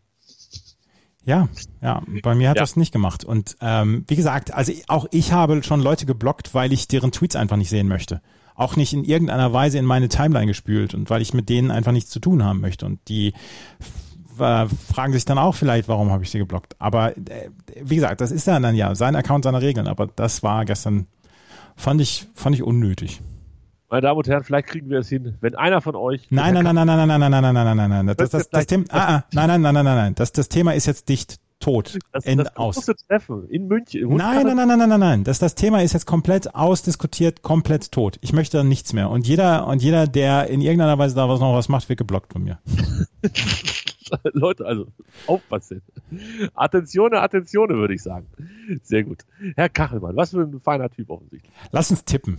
Ja, 1.25 1.49
ja, 1.81 2.01
bei 2.23 2.33
mir 2.33 2.49
hat 2.49 2.55
ja. 2.55 2.63
das 2.63 2.75
nicht 2.75 2.93
gemacht. 2.93 3.25
Und 3.25 3.57
ähm, 3.61 4.05
wie 4.07 4.15
gesagt, 4.15 4.53
also 4.53 4.71
auch 4.87 5.07
ich 5.11 5.31
habe 5.31 5.61
schon 5.63 5.81
Leute 5.81 6.05
geblockt, 6.05 6.53
weil 6.53 6.71
ich 6.71 6.87
deren 6.87 7.11
Tweets 7.11 7.35
einfach 7.35 7.57
nicht 7.57 7.69
sehen 7.69 7.87
möchte. 7.87 8.21
Auch 8.55 8.75
nicht 8.75 8.93
in 8.93 9.03
irgendeiner 9.03 9.53
Weise 9.53 9.77
in 9.77 9.85
meine 9.85 10.09
Timeline 10.09 10.47
gespült 10.47 10.93
und 10.93 11.09
weil 11.09 11.21
ich 11.21 11.33
mit 11.33 11.49
denen 11.49 11.71
einfach 11.71 11.91
nichts 11.91 12.09
zu 12.09 12.19
tun 12.19 12.43
haben 12.43 12.61
möchte. 12.61 12.85
Und 12.85 12.99
die 13.09 13.33
äh, 14.39 14.67
fragen 14.67 15.13
sich 15.13 15.25
dann 15.25 15.37
auch 15.37 15.55
vielleicht, 15.55 15.87
warum 15.87 16.11
habe 16.11 16.23
ich 16.23 16.31
sie 16.31 16.39
geblockt. 16.39 16.75
Aber 16.79 17.15
äh, 17.17 17.49
wie 17.81 17.95
gesagt, 17.95 18.21
das 18.21 18.31
ist 18.31 18.47
ja 18.47 18.59
dann 18.59 18.75
ja 18.75 18.95
sein 18.95 19.15
Account, 19.15 19.43
seine 19.43 19.61
Regeln. 19.61 19.87
Aber 19.87 20.07
das 20.07 20.41
war 20.41 20.65
gestern, 20.65 21.07
fand 21.75 22.01
ich, 22.01 22.27
fand 22.33 22.55
ich 22.55 22.63
unnötig. 22.63 23.21
Meine 23.89 24.01
Damen 24.01 24.17
und 24.17 24.27
Herren, 24.27 24.43
vielleicht 24.43 24.67
kriegen 24.67 24.89
wir 24.89 24.99
es 24.99 25.09
hin, 25.09 25.35
wenn 25.41 25.55
einer 25.55 25.81
von 25.81 25.95
euch. 25.95 26.27
Nein, 26.29 26.53
nein, 26.53 26.63
nein, 26.63 26.75
nein, 26.75 26.85
nein, 26.85 26.97
nein, 26.97 27.07
nein, 27.07 27.31
nein, 27.31 27.41
nein, 27.41 27.53
nein, 27.53 27.77
nein, 27.77 27.89
nein, 27.89 28.05
nein. 28.05 28.15
Das, 28.15 28.29
das, 28.29 28.49
das 28.49 28.67
Thema, 28.67 28.85
ah, 28.89 29.15
ah, 29.15 29.23
nein, 29.33 29.47
nein, 29.47 29.61
nein, 29.61 29.73
nein, 29.73 29.85
nein, 29.85 29.95
nein. 29.95 30.15
Das, 30.15 30.31
das 30.31 30.47
Thema 30.47 30.73
ist 30.73 30.85
jetzt 30.85 31.09
dicht 31.09 31.39
tot. 31.59 31.97
Das, 32.11 32.23
Ende 32.25 32.43
das 32.43 32.55
aus. 32.55 32.85
Treffen 33.07 33.49
in 33.49 33.67
München. 33.67 34.07
Nein, 34.15 34.45
nein, 34.45 34.55
nein, 34.55 34.67
nein, 34.67 34.77
nein, 34.77 34.89
nein, 34.89 34.99
nein. 34.99 35.23
Das, 35.23 35.39
das 35.39 35.55
Thema 35.55 35.81
ist 35.81 35.93
jetzt 35.93 36.05
komplett 36.05 36.53
ausdiskutiert, 36.53 37.41
komplett 37.41 37.91
tot. 37.91 38.17
Ich 38.21 38.31
möchte 38.31 38.57
dann 38.57 38.69
nichts 38.69 38.93
mehr. 38.93 39.09
Und 39.09 39.27
jeder, 39.27 39.65
und 39.65 39.81
jeder, 39.81 40.05
der 40.05 40.47
in 40.47 40.61
irgendeiner 40.61 40.97
Weise 40.99 41.15
da 41.15 41.27
was 41.27 41.39
noch 41.39 41.55
was 41.55 41.67
macht, 41.67 41.89
wird 41.89 41.97
geblockt 41.97 42.33
von 42.33 42.43
mir. 42.43 42.59
Leute, 44.33 44.65
also 44.65 44.87
aufpassen. 45.25 45.81
Attentione, 46.53 47.21
Attentione, 47.21 47.75
würde 47.75 47.95
ich 47.95 48.03
sagen. 48.03 48.27
Sehr 48.83 49.03
gut. 49.03 49.23
Herr 49.55 49.69
Kachelmann, 49.69 50.15
was 50.15 50.31
für 50.31 50.41
ein 50.41 50.59
feiner 50.61 50.89
Typ 50.89 51.09
offensichtlich. 51.09 51.51
Lass 51.71 51.91
uns 51.91 52.05
tippen. 52.05 52.37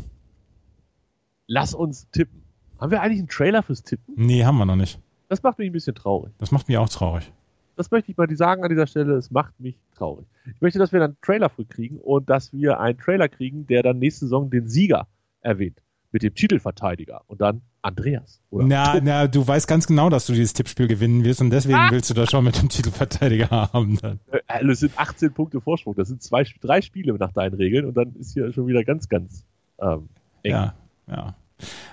Lass 1.53 1.75
uns 1.75 2.09
tippen. 2.13 2.43
Haben 2.79 2.93
wir 2.93 3.03
eigentlich 3.03 3.19
einen 3.19 3.29
Trailer 3.29 3.65
fürs 3.65 3.83
Tippen? 3.83 4.15
Nee, 4.17 4.45
haben 4.45 4.57
wir 4.57 4.65
noch 4.67 4.77
nicht. 4.77 5.01
Das 5.29 5.43
macht 5.43 5.59
mich 5.59 5.69
ein 5.69 5.73
bisschen 5.73 5.97
traurig. 5.97 6.33
Das 6.39 6.53
macht 6.53 6.69
mich 6.69 6.79
auch 6.79 6.89
traurig. 6.89 7.33
Das 7.77 7.91
möchte 7.91 8.13
ich 8.13 8.17
mal 8.17 8.29
sagen 8.37 8.63
an 8.63 8.69
dieser 8.71 8.87
Stelle. 8.87 9.15
Es 9.15 9.33
macht 9.33 9.59
mich 9.59 9.75
traurig. 9.97 10.27
Ich 10.47 10.61
möchte, 10.61 10.79
dass 10.79 10.93
wir 10.93 11.01
dann 11.01 11.11
einen 11.11 11.21
Trailer 11.23 11.49
früh 11.51 11.65
kriegen 11.65 11.99
und 11.99 12.31
dass 12.31 12.53
wir 12.53 12.79
einen 12.79 12.99
Trailer 12.99 13.29
kriegen, 13.29 13.67
der 13.67 13.83
dann 13.83 13.99
nächste 13.99 14.27
Saison 14.27 14.49
den 14.49 14.69
Sieger 14.69 15.09
erwähnt. 15.41 15.83
Mit 16.13 16.23
dem 16.23 16.35
Titelverteidiger. 16.35 17.23
Und 17.27 17.41
dann 17.41 17.63
Andreas. 17.83 18.41
Oder 18.51 18.67
Na, 18.67 19.01
na, 19.03 19.27
du 19.27 19.47
weißt 19.47 19.67
ganz 19.67 19.89
genau, 19.89 20.09
dass 20.09 20.27
du 20.27 20.33
dieses 20.33 20.53
Tippspiel 20.53 20.87
gewinnen 20.87 21.25
wirst 21.25 21.41
und 21.41 21.51
deswegen 21.51 21.79
Ah! 21.79 21.91
willst 21.91 22.11
du 22.11 22.15
das 22.15 22.31
schon 22.31 22.45
mit 22.45 22.61
dem 22.63 22.69
Titelverteidiger 22.69 23.49
haben. 23.73 23.99
Dann. 24.01 24.21
Äh, 24.31 24.39
Also 24.47 24.71
es 24.71 24.81
sind 24.81 24.93
18 24.97 25.33
Punkte 25.33 25.61
Vorsprung. 25.61 25.97
Das 25.97 26.07
sind 26.07 26.23
zwei, 26.23 26.45
drei 26.61 26.81
Spiele 26.81 27.13
nach 27.15 27.33
deinen 27.33 27.55
Regeln 27.55 27.87
und 27.87 27.97
dann 27.97 28.15
ist 28.15 28.35
hier 28.35 28.53
schon 28.53 28.67
wieder 28.69 28.85
ganz, 28.85 29.09
ganz 29.09 29.45
ähm, 29.81 30.09
eng. 30.45 30.53
Ja, 30.53 30.75
ja. 31.11 31.35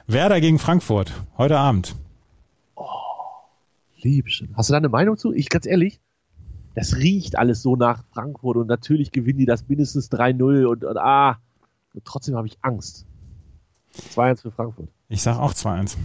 Werder 0.06 0.40
gegen 0.40 0.60
Frankfurt, 0.60 1.12
heute 1.38 1.58
Abend. 1.58 1.96
Liebchen. 4.02 4.54
Hast 4.56 4.70
du 4.70 4.74
da 4.74 4.78
eine 4.78 4.90
Meinung 4.90 5.18
zu? 5.18 5.34
Ich 5.34 5.50
ganz 5.50 5.66
ehrlich, 5.66 6.00
das 6.76 6.98
riecht 6.98 7.38
alles 7.38 7.62
so 7.62 7.76
nach 7.76 8.06
Frankfurt 8.14 8.56
und 8.58 8.68
natürlich 8.68 9.12
gewinnen 9.12 9.40
die 9.40 9.46
das 9.46 9.68
mindestens 9.68 10.10
3-0 10.12 10.66
und, 10.66 10.86
und 10.86 10.98
ah, 10.98 11.40
und 11.94 12.06
trotzdem 12.06 12.36
habe 12.36 12.48
ich 12.48 12.58
Angst. 12.62 13.06
2-1 14.14 14.44
für 14.44 14.52
Frankfurt. 14.52 14.90
Ich 15.10 15.24
sag 15.24 15.40
auch 15.40 15.54
2-1. 15.54 15.98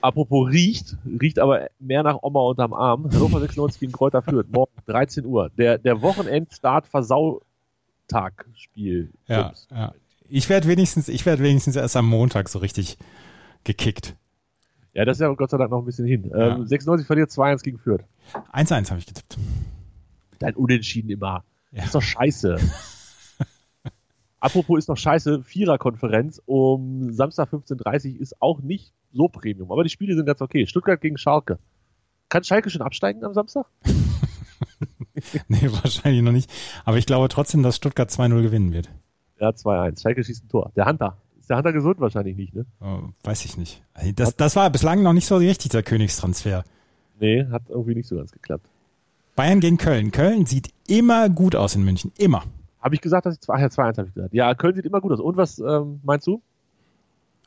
Apropos 0.00 0.50
riecht, 0.50 0.96
riecht 1.04 1.38
aber 1.38 1.68
mehr 1.78 2.02
nach 2.02 2.16
Oma 2.22 2.40
unterm 2.40 2.72
Arm. 2.72 3.04
Hannover 3.12 3.38
96 3.40 3.78
gegen 3.78 3.92
Kräuter 3.92 4.22
Fürth, 4.22 4.50
morgen 4.50 4.72
13 4.86 5.26
Uhr. 5.26 5.50
Der, 5.56 5.78
der 5.78 6.02
Wochenendstart 6.02 6.88
Versautag-Spiel. 6.88 9.12
Ja, 9.28 9.52
ja. 9.70 9.92
Ich 10.30 10.48
werde 10.48 10.68
wenigstens, 10.68 11.08
ich 11.08 11.26
werde 11.26 11.42
wenigstens 11.42 11.76
erst 11.76 11.96
am 11.96 12.06
Montag 12.06 12.48
so 12.48 12.60
richtig 12.60 12.96
gekickt. 13.64 14.16
ja, 14.94 15.04
das 15.04 15.16
ist 15.16 15.20
ja 15.20 15.32
Gott 15.34 15.50
sei 15.50 15.58
Dank 15.58 15.70
noch 15.70 15.80
ein 15.80 15.84
bisschen 15.84 16.06
hin. 16.06 16.30
Ja. 16.30 16.56
Ähm, 16.56 16.66
96 16.66 17.06
verliert 17.06 17.30
2-1 17.30 17.62
gegen 17.62 17.78
Fürth. 17.78 18.04
1-1 18.52 18.90
habe 18.90 19.00
ich 19.00 19.06
getippt. 19.06 19.36
Dein 20.38 20.54
Unentschieden 20.54 21.10
immer. 21.10 21.44
Ja. 21.72 21.84
Ist 21.84 21.94
doch 21.94 22.02
scheiße. 22.02 22.56
Apropos 24.40 24.78
ist 24.78 24.88
noch 24.88 24.96
scheiße, 24.96 25.42
Viererkonferenz 25.42 26.40
um 26.46 27.12
Samstag 27.12 27.52
15.30 27.52 28.14
Uhr 28.14 28.20
ist 28.20 28.40
auch 28.40 28.60
nicht 28.60 28.94
so 29.12 29.28
Premium, 29.28 29.70
aber 29.70 29.82
die 29.82 29.90
Spiele 29.90 30.14
sind 30.14 30.24
ganz 30.24 30.40
okay. 30.40 30.66
Stuttgart 30.66 31.00
gegen 31.00 31.18
Schalke. 31.18 31.58
Kann 32.28 32.44
Schalke 32.44 32.70
schon 32.70 32.82
absteigen 32.82 33.24
am 33.24 33.34
Samstag? 33.34 33.66
Nee, 35.48 35.68
wahrscheinlich 35.82 36.22
noch 36.22 36.32
nicht. 36.32 36.50
Aber 36.86 36.96
ich 36.96 37.04
glaube 37.04 37.28
trotzdem, 37.28 37.62
dass 37.62 37.76
Stuttgart 37.76 38.08
2-0 38.08 38.40
gewinnen 38.40 38.72
wird. 38.72 38.88
Ja, 39.40 39.48
2-1. 39.48 40.02
Schalke 40.02 40.22
schießt 40.22 40.44
ein 40.44 40.48
Tor. 40.48 40.70
Der 40.76 40.86
Hunter. 40.86 41.16
Ist 41.38 41.48
der 41.48 41.56
Hunter 41.56 41.72
gesund? 41.72 41.98
Wahrscheinlich 41.98 42.36
nicht, 42.36 42.54
ne? 42.54 42.66
Oh, 42.80 43.08
weiß 43.24 43.44
ich 43.46 43.56
nicht. 43.56 43.82
Das, 44.16 44.36
das 44.36 44.54
war 44.54 44.68
bislang 44.70 45.02
noch 45.02 45.14
nicht 45.14 45.26
so 45.26 45.36
richtig 45.36 45.70
der 45.70 45.82
Königstransfer. 45.82 46.62
Nee, 47.18 47.46
hat 47.50 47.62
irgendwie 47.68 47.94
nicht 47.94 48.08
so 48.08 48.16
ganz 48.16 48.32
geklappt. 48.32 48.66
Bayern 49.36 49.60
gegen 49.60 49.78
Köln. 49.78 50.10
Köln 50.10 50.44
sieht 50.44 50.70
immer 50.86 51.30
gut 51.30 51.56
aus 51.56 51.74
in 51.74 51.84
München. 51.84 52.12
Immer. 52.18 52.44
Habe 52.80 52.94
ich 52.94 53.00
gesagt, 53.00 53.24
dass 53.24 53.34
ich 53.34 53.40
zwei, 53.40 53.54
ach 53.54 53.60
ja, 53.60 53.66
2-1 53.66 53.98
habe 53.98 54.08
ich 54.08 54.14
gesagt. 54.14 54.34
Ja, 54.34 54.54
Köln 54.54 54.74
sieht 54.74 54.84
immer 54.84 55.00
gut 55.00 55.12
aus. 55.12 55.20
Und 55.20 55.36
was 55.36 55.58
ähm, 55.58 56.00
meinst 56.02 56.26
du? 56.26 56.42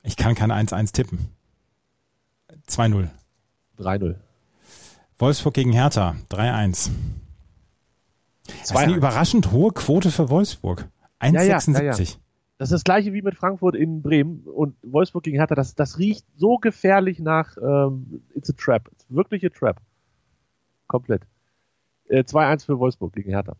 Ich 0.02 0.18
kann 0.18 0.34
kein 0.34 0.52
1-1 0.52 0.94
tippen. 0.94 1.30
2-0. 2.68 3.10
3-0. 3.80 4.16
Wolfsburg 5.20 5.54
gegen 5.54 5.72
Hertha. 5.72 6.16
3-1. 6.30 6.90
Das 8.46 8.56
ist 8.72 8.76
eine 8.76 8.94
2-1. 8.94 8.96
überraschend 8.98 9.52
hohe 9.52 9.72
Quote 9.72 10.12
für 10.12 10.30
Wolfsburg. 10.30 10.88
Ja, 11.32 11.44
ja, 11.44 11.58
1,76. 11.58 12.18
Das 12.58 12.70
ist 12.70 12.74
das 12.74 12.84
gleiche 12.84 13.13
wie 13.13 13.22
mit 13.22 13.36
Frankfurt 13.36 13.75
in 13.75 14.01
Bremen 14.01 14.44
und 14.46 14.75
Wolfsburg 14.84 15.24
gegen 15.24 15.38
Hertha. 15.38 15.56
Das, 15.56 15.75
das 15.75 15.98
riecht 15.98 16.25
so 16.36 16.58
gefährlich 16.58 17.20
nach 17.20 17.58
ähm, 17.58 18.22
It's 18.36 18.50
a 18.50 18.53
Trap. 18.56 18.89
It's 18.92 19.06
wirklich 19.10 19.46
a 19.46 19.50
Trap. 19.50 19.82
Komplett. 20.88 21.24
Äh, 22.08 22.22
2-1 22.22 22.65
für 22.65 22.80
Wolfsburg 22.80 23.13
gegen 23.13 23.32
Hertha. 23.32 23.56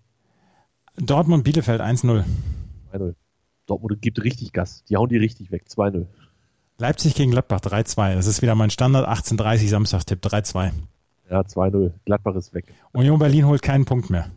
Dortmund 0.96 1.44
Bielefeld 1.44 1.82
1-0. 1.82 2.24
2-0. 2.94 3.16
Dortmund 3.66 4.02
gibt 4.02 4.24
richtig 4.24 4.54
Gas. 4.54 4.84
Die 4.86 4.96
hauen 4.96 5.10
die 5.10 5.18
richtig 5.18 5.52
weg. 5.52 5.66
2-0. 5.68 6.06
Leipzig 6.78 7.16
gegen 7.16 7.32
Gladbach 7.32 7.62
3-2. 7.62 8.16
Das 8.16 8.28
ist 8.28 8.42
wieder 8.42 8.56
mein 8.56 8.70
Standard 8.70 9.08
18:30 9.08 9.70
Samstagstipp 9.70 10.24
3-2. 10.24 10.72
Ja, 11.30 11.42
2-0. 11.42 11.92
Gladbach 12.06 12.36
ist 12.36 12.54
weg. 12.54 12.74
Union 12.92 13.20
Berlin 13.20 13.48
holt 13.48 13.62
keinen 13.62 13.86
Punkt 13.86 14.10
mehr. 14.10 14.30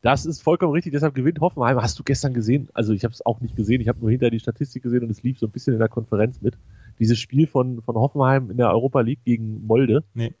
Das 0.00 0.26
ist 0.26 0.42
vollkommen 0.42 0.72
richtig, 0.72 0.92
deshalb 0.92 1.14
gewinnt 1.14 1.40
Hoffenheim. 1.40 1.82
Hast 1.82 1.98
du 1.98 2.04
gestern 2.04 2.32
gesehen? 2.32 2.68
Also 2.72 2.92
ich 2.92 3.04
habe 3.04 3.12
es 3.12 3.24
auch 3.26 3.40
nicht 3.40 3.56
gesehen, 3.56 3.80
ich 3.80 3.88
habe 3.88 3.98
nur 3.98 4.10
hinter 4.10 4.30
die 4.30 4.38
Statistik 4.38 4.82
gesehen 4.82 5.02
und 5.02 5.10
es 5.10 5.22
lief 5.22 5.38
so 5.38 5.46
ein 5.46 5.52
bisschen 5.52 5.72
in 5.72 5.80
der 5.80 5.88
Konferenz 5.88 6.40
mit. 6.40 6.56
Dieses 7.00 7.18
Spiel 7.18 7.46
von, 7.46 7.82
von 7.82 7.96
Hoffenheim 7.96 8.50
in 8.50 8.56
der 8.56 8.70
Europa 8.70 9.00
League 9.00 9.24
gegen 9.24 9.66
Molde. 9.66 10.04
Nee. 10.14 10.34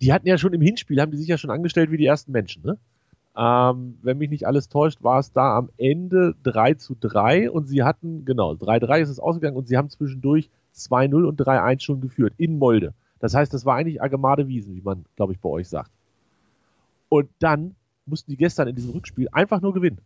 Die 0.00 0.12
hatten 0.12 0.26
ja 0.26 0.38
schon 0.38 0.52
im 0.52 0.60
Hinspiel, 0.60 1.00
haben 1.00 1.10
die 1.10 1.18
sich 1.18 1.28
ja 1.28 1.38
schon 1.38 1.50
angestellt 1.50 1.90
wie 1.90 1.96
die 1.96 2.06
ersten 2.06 2.32
Menschen. 2.32 2.62
Ne? 2.64 2.78
Ähm, 3.36 3.98
wenn 4.02 4.18
mich 4.18 4.30
nicht 4.30 4.46
alles 4.46 4.68
täuscht, 4.68 5.02
war 5.02 5.20
es 5.20 5.32
da 5.32 5.56
am 5.56 5.70
Ende 5.76 6.34
3 6.42 6.74
zu 6.74 6.96
3 6.98 7.50
und 7.50 7.66
sie 7.66 7.84
hatten, 7.84 8.24
genau, 8.24 8.52
3-3 8.52 9.00
ist 9.00 9.08
es 9.08 9.20
ausgegangen 9.20 9.56
und 9.56 9.68
sie 9.68 9.76
haben 9.76 9.90
zwischendurch 9.90 10.50
2-0 10.74 11.24
und 11.24 11.40
3-1 11.40 11.80
schon 11.82 12.00
geführt 12.00 12.34
in 12.36 12.58
Molde. 12.58 12.94
Das 13.20 13.34
heißt, 13.34 13.54
das 13.54 13.64
war 13.64 13.76
eigentlich 13.76 14.02
Agemade 14.02 14.48
Wiesen, 14.48 14.74
wie 14.74 14.80
man, 14.80 15.04
glaube 15.16 15.32
ich, 15.32 15.40
bei 15.40 15.48
euch 15.48 15.68
sagt. 15.68 15.90
Und 17.08 17.28
dann 17.38 17.74
mussten 18.06 18.30
die 18.30 18.36
gestern 18.36 18.68
in 18.68 18.76
diesem 18.76 18.90
Rückspiel 18.90 19.28
einfach 19.32 19.60
nur 19.60 19.72
gewinnen. 19.74 20.00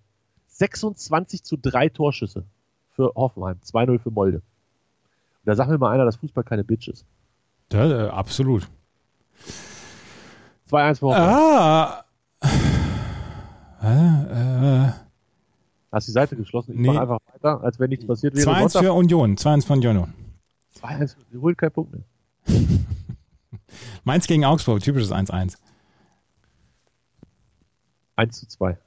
26 0.48 1.42
zu 1.44 1.56
3 1.56 1.88
Torschüsse 1.88 2.44
für 2.90 3.12
Hoffenheim, 3.14 3.58
2-0 3.64 3.98
für 3.98 4.10
Molde. 4.10 4.36
Und 4.38 4.42
da 5.46 5.54
sagt 5.54 5.70
mir 5.70 5.78
mal 5.78 5.90
einer, 5.90 6.04
dass 6.04 6.16
Fußball 6.16 6.44
keine 6.44 6.62
Bitch 6.64 6.88
ist. 6.88 7.04
Ja, 7.72 8.06
äh, 8.06 8.08
absolut. 8.10 8.68
2-1 10.70 10.98
für 10.98 11.06
Hoffenheim. 11.06 11.34
Ah. 11.34 12.04
Äh, 13.82 14.86
äh, 14.88 14.92
Hast 15.90 16.06
die 16.08 16.12
Seite 16.12 16.36
geschlossen. 16.36 16.72
Ich 16.72 16.78
Nee. 16.78 16.86
mache 16.88 17.00
einfach 17.02 17.18
weiter, 17.34 17.62
als 17.62 17.78
wenn 17.80 17.90
nichts 17.90 18.06
passiert 18.06 18.34
wäre. 18.36 18.48
2-1 18.50 18.78
für 18.78 18.92
Union. 18.92 19.36
2-1 19.36 19.66
für 19.66 19.72
Union. 19.74 20.14
2-1, 20.80 21.16
die 21.32 21.38
holt 21.38 21.58
keinen 21.58 21.72
Punkt 21.72 21.92
mehr. 21.92 22.02
Mainz 24.04 24.26
gegen 24.26 24.44
Augsburg. 24.44 24.80
Typisches 24.82 25.10
1-1. 25.12 25.56
1 28.16 28.38
zu 28.40 28.46
2. 28.48 28.78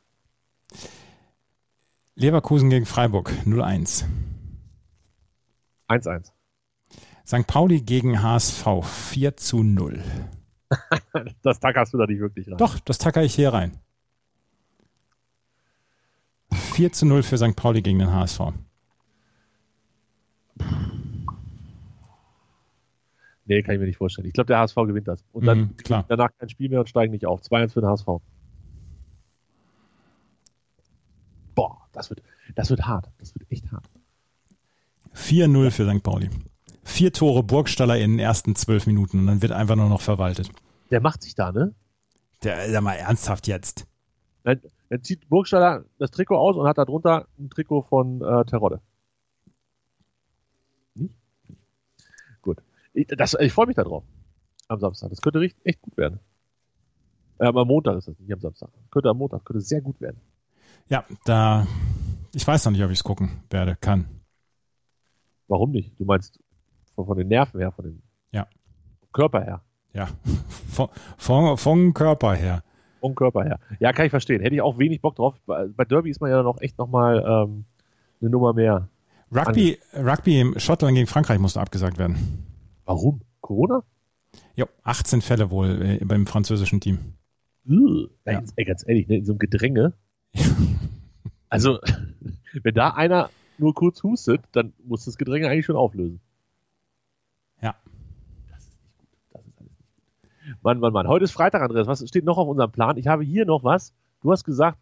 Leverkusen 2.16 2.70
gegen 2.70 2.86
Freiburg. 2.86 3.32
0-1. 3.46 4.06
1-1. 5.90 6.32
St. 7.26 7.48
Pauli 7.48 7.82
gegen 7.82 8.22
HSV. 8.22 8.66
4 8.84 9.38
zu 9.38 9.64
0. 9.64 10.04
Das 11.44 11.60
Tag 11.60 11.76
hast 11.78 11.94
du 11.94 11.98
da 11.98 12.06
nicht 12.06 12.20
wirklich 12.20 12.48
rein. 12.50 12.58
Doch, 12.58 12.80
das 12.80 12.98
tacker 12.98 13.24
ich 13.24 13.36
hier 13.36 13.54
rein. 13.54 13.80
4 16.52 16.92
zu 16.92 17.06
0 17.06 17.24
für 17.24 17.38
St. 17.38 17.56
Pauli 17.56 17.82
gegen 17.82 18.00
den 18.00 18.12
HSV. 18.12 18.42
Nee, 23.46 23.62
kann 23.62 23.76
ich 23.76 23.80
mir 23.80 23.86
nicht 23.86 23.98
vorstellen. 23.98 24.28
Ich 24.28 24.34
glaube, 24.34 24.48
der 24.48 24.58
HSV 24.60 24.76
gewinnt 24.76 25.08
das. 25.08 25.24
Und 25.32 25.46
dann 25.46 25.60
Mhm, 25.60 25.78
klar. 25.78 26.06
danach 26.08 26.32
kein 26.40 26.50
Spiel 26.50 26.70
mehr 26.70 26.80
und 26.80 26.90
steigen 26.90 27.12
nicht 27.14 27.26
auf. 27.28 27.42
2-1 27.42 27.74
für 27.74 27.82
den 27.82 27.90
HSV. 27.90 28.08
Das 31.96 32.10
wird, 32.10 32.22
das 32.56 32.70
wird 32.70 32.82
hart. 32.86 33.10
Das 33.20 33.34
wird 33.36 33.50
echt 33.52 33.72
hart. 33.72 33.86
4-0 35.16 35.72
für 35.72 35.90
St. 35.90 36.04
Pauli. 36.04 36.30
Vier 36.84 37.12
Tore 37.14 37.42
Burgstaller 37.42 37.98
in 37.98 38.12
den 38.12 38.20
ersten 38.20 38.56
zwölf 38.56 38.86
Minuten 38.86 39.20
und 39.20 39.28
dann 39.28 39.42
wird 39.42 39.52
einfach 39.52 39.76
nur 39.76 39.90
noch 39.90 40.02
verwaltet. 40.02 40.50
Der 40.92 41.02
macht 41.02 41.24
sich 41.24 41.34
da, 41.36 41.52
ne? 41.52 41.74
Der, 42.44 42.70
sag 42.70 42.84
mal, 42.84 42.94
ernsthaft 42.94 43.48
jetzt. 43.48 43.88
Dann, 44.44 44.62
dann 44.90 45.02
zieht 45.04 45.28
Burgstaller 45.30 45.86
das 45.98 46.12
Trikot 46.12 46.38
aus 46.38 46.56
und 46.58 46.68
hat 46.68 46.78
da 46.78 46.86
drunter 46.86 47.28
ein 47.40 47.50
Trikot 47.50 47.84
von 47.84 48.22
äh, 48.22 48.46
Terodde. 48.46 48.82
Nicht? 50.94 51.16
Gut. 52.42 52.62
Ich, 52.94 53.08
das- 53.08 53.36
ich 53.40 53.52
freue 53.54 53.68
mich 53.68 53.76
da 53.76 53.84
drauf. 53.84 54.04
Am 54.68 54.80
Samstag. 54.80 55.10
Das 55.10 55.22
könnte 55.22 55.40
echt 55.64 55.82
gut 55.82 55.98
werden. 55.98 56.20
Ähm, 57.40 57.58
am 57.58 57.68
Montag 57.68 57.98
ist 57.98 58.08
das, 58.08 58.20
nicht 58.20 58.32
am 58.32 58.40
Samstag. 58.40 58.70
Könnte 58.92 59.10
am 59.10 59.18
Montag, 59.18 59.44
könnte 59.46 59.62
sehr 59.62 59.82
gut 59.82 60.00
werden. 60.02 60.20
Ja, 60.88 61.04
da, 61.26 61.66
ich 62.34 62.46
weiß 62.46 62.66
noch 62.66 62.72
nicht, 62.72 62.84
ob 62.84 62.92
ich 62.92 63.00
es 63.00 63.04
gucken 63.04 63.32
werde, 63.50 63.76
kann. 63.76 64.06
Warum 65.48 65.72
nicht? 65.72 66.00
Du 66.00 66.06
meinst 66.06 66.40
von, 66.96 67.06
von 67.06 67.18
den 67.18 67.28
Nerven 67.28 67.60
her, 67.60 67.72
von 67.72 67.86
dem 67.86 68.02
Ja. 68.32 68.48
Körper 69.12 69.44
her. 69.44 69.62
Ja, 69.94 70.10
von, 70.70 70.90
von, 71.18 71.58
vom 71.58 71.94
Körper 71.94 72.36
her. 72.36 72.64
Vom 73.00 73.16
Körper 73.16 73.44
her. 73.44 73.60
Ja, 73.80 73.94
kann 73.94 74.06
ich 74.06 74.10
verstehen. 74.12 74.42
Hätte 74.42 74.56
ich 74.56 74.62
auch 74.62 74.78
wenig 74.78 75.02
Bock 75.02 75.16
drauf. 75.16 75.36
Bei, 75.46 75.86
Derby 75.86 76.10
ist 76.10 76.22
man 76.22 76.30
ja 76.32 76.44
noch 76.44 76.60
echt 76.62 76.78
nochmal 76.78 77.24
ähm, 77.28 77.66
eine 78.22 78.30
Nummer 78.30 78.54
mehr. 78.54 78.90
Rugby, 79.32 79.80
Rugby 79.94 80.40
im 80.40 80.60
Schottland 80.60 80.96
gegen 80.96 81.08
Frankreich 81.08 81.40
musste 81.40 81.60
abgesagt 81.60 81.98
werden. 81.98 82.46
Warum? 82.86 83.22
Corona? 83.42 83.84
Jo, 84.56 84.66
18 84.84 85.22
Fälle 85.22 85.50
wohl 85.50 85.82
äh, 85.82 86.06
beim 86.06 86.26
französischen 86.28 86.80
Team. 86.80 87.00
Ja. 87.66 88.42
Ey, 88.56 88.66
ganz 88.66 88.88
ehrlich, 88.88 89.08
ne, 89.08 89.18
in 89.18 89.26
so 89.26 89.34
einem 89.34 89.40
Gedränge. 89.40 89.94
Also, 91.48 91.80
wenn 92.64 92.74
da 92.74 92.90
einer 92.90 93.30
nur 93.58 93.74
kurz 93.74 94.04
hustet, 94.04 94.42
dann 94.52 94.74
muss 94.84 95.06
das 95.06 95.18
Gedränge 95.18 95.48
eigentlich 95.48 95.66
schon 95.66 95.78
auflösen. 95.78 96.20
Ja. 97.62 97.76
Das 98.50 98.64
ist 98.64 98.82
nicht 98.82 98.98
gut. 98.98 99.08
Das 99.16 99.28
ist 99.28 99.36
alles 99.36 99.60
nicht 99.62 99.78
gut. 99.78 100.64
Mann, 100.64 100.80
Mann, 100.80 100.92
Mann. 100.92 101.08
Heute 101.08 101.24
ist 101.24 101.32
Freitag, 101.32 101.62
Andreas. 101.62 101.88
Was 101.88 102.06
steht 102.08 102.26
noch 102.26 102.38
auf 102.38 102.50
unserem 102.50 102.72
Plan? 102.72 102.98
Ich 102.98 103.08
habe 103.08 103.24
hier 103.24 103.46
noch 103.46 103.64
was. 103.64 103.94
Du 104.22 104.32
hast 104.32 104.44
gesagt, 104.44 104.80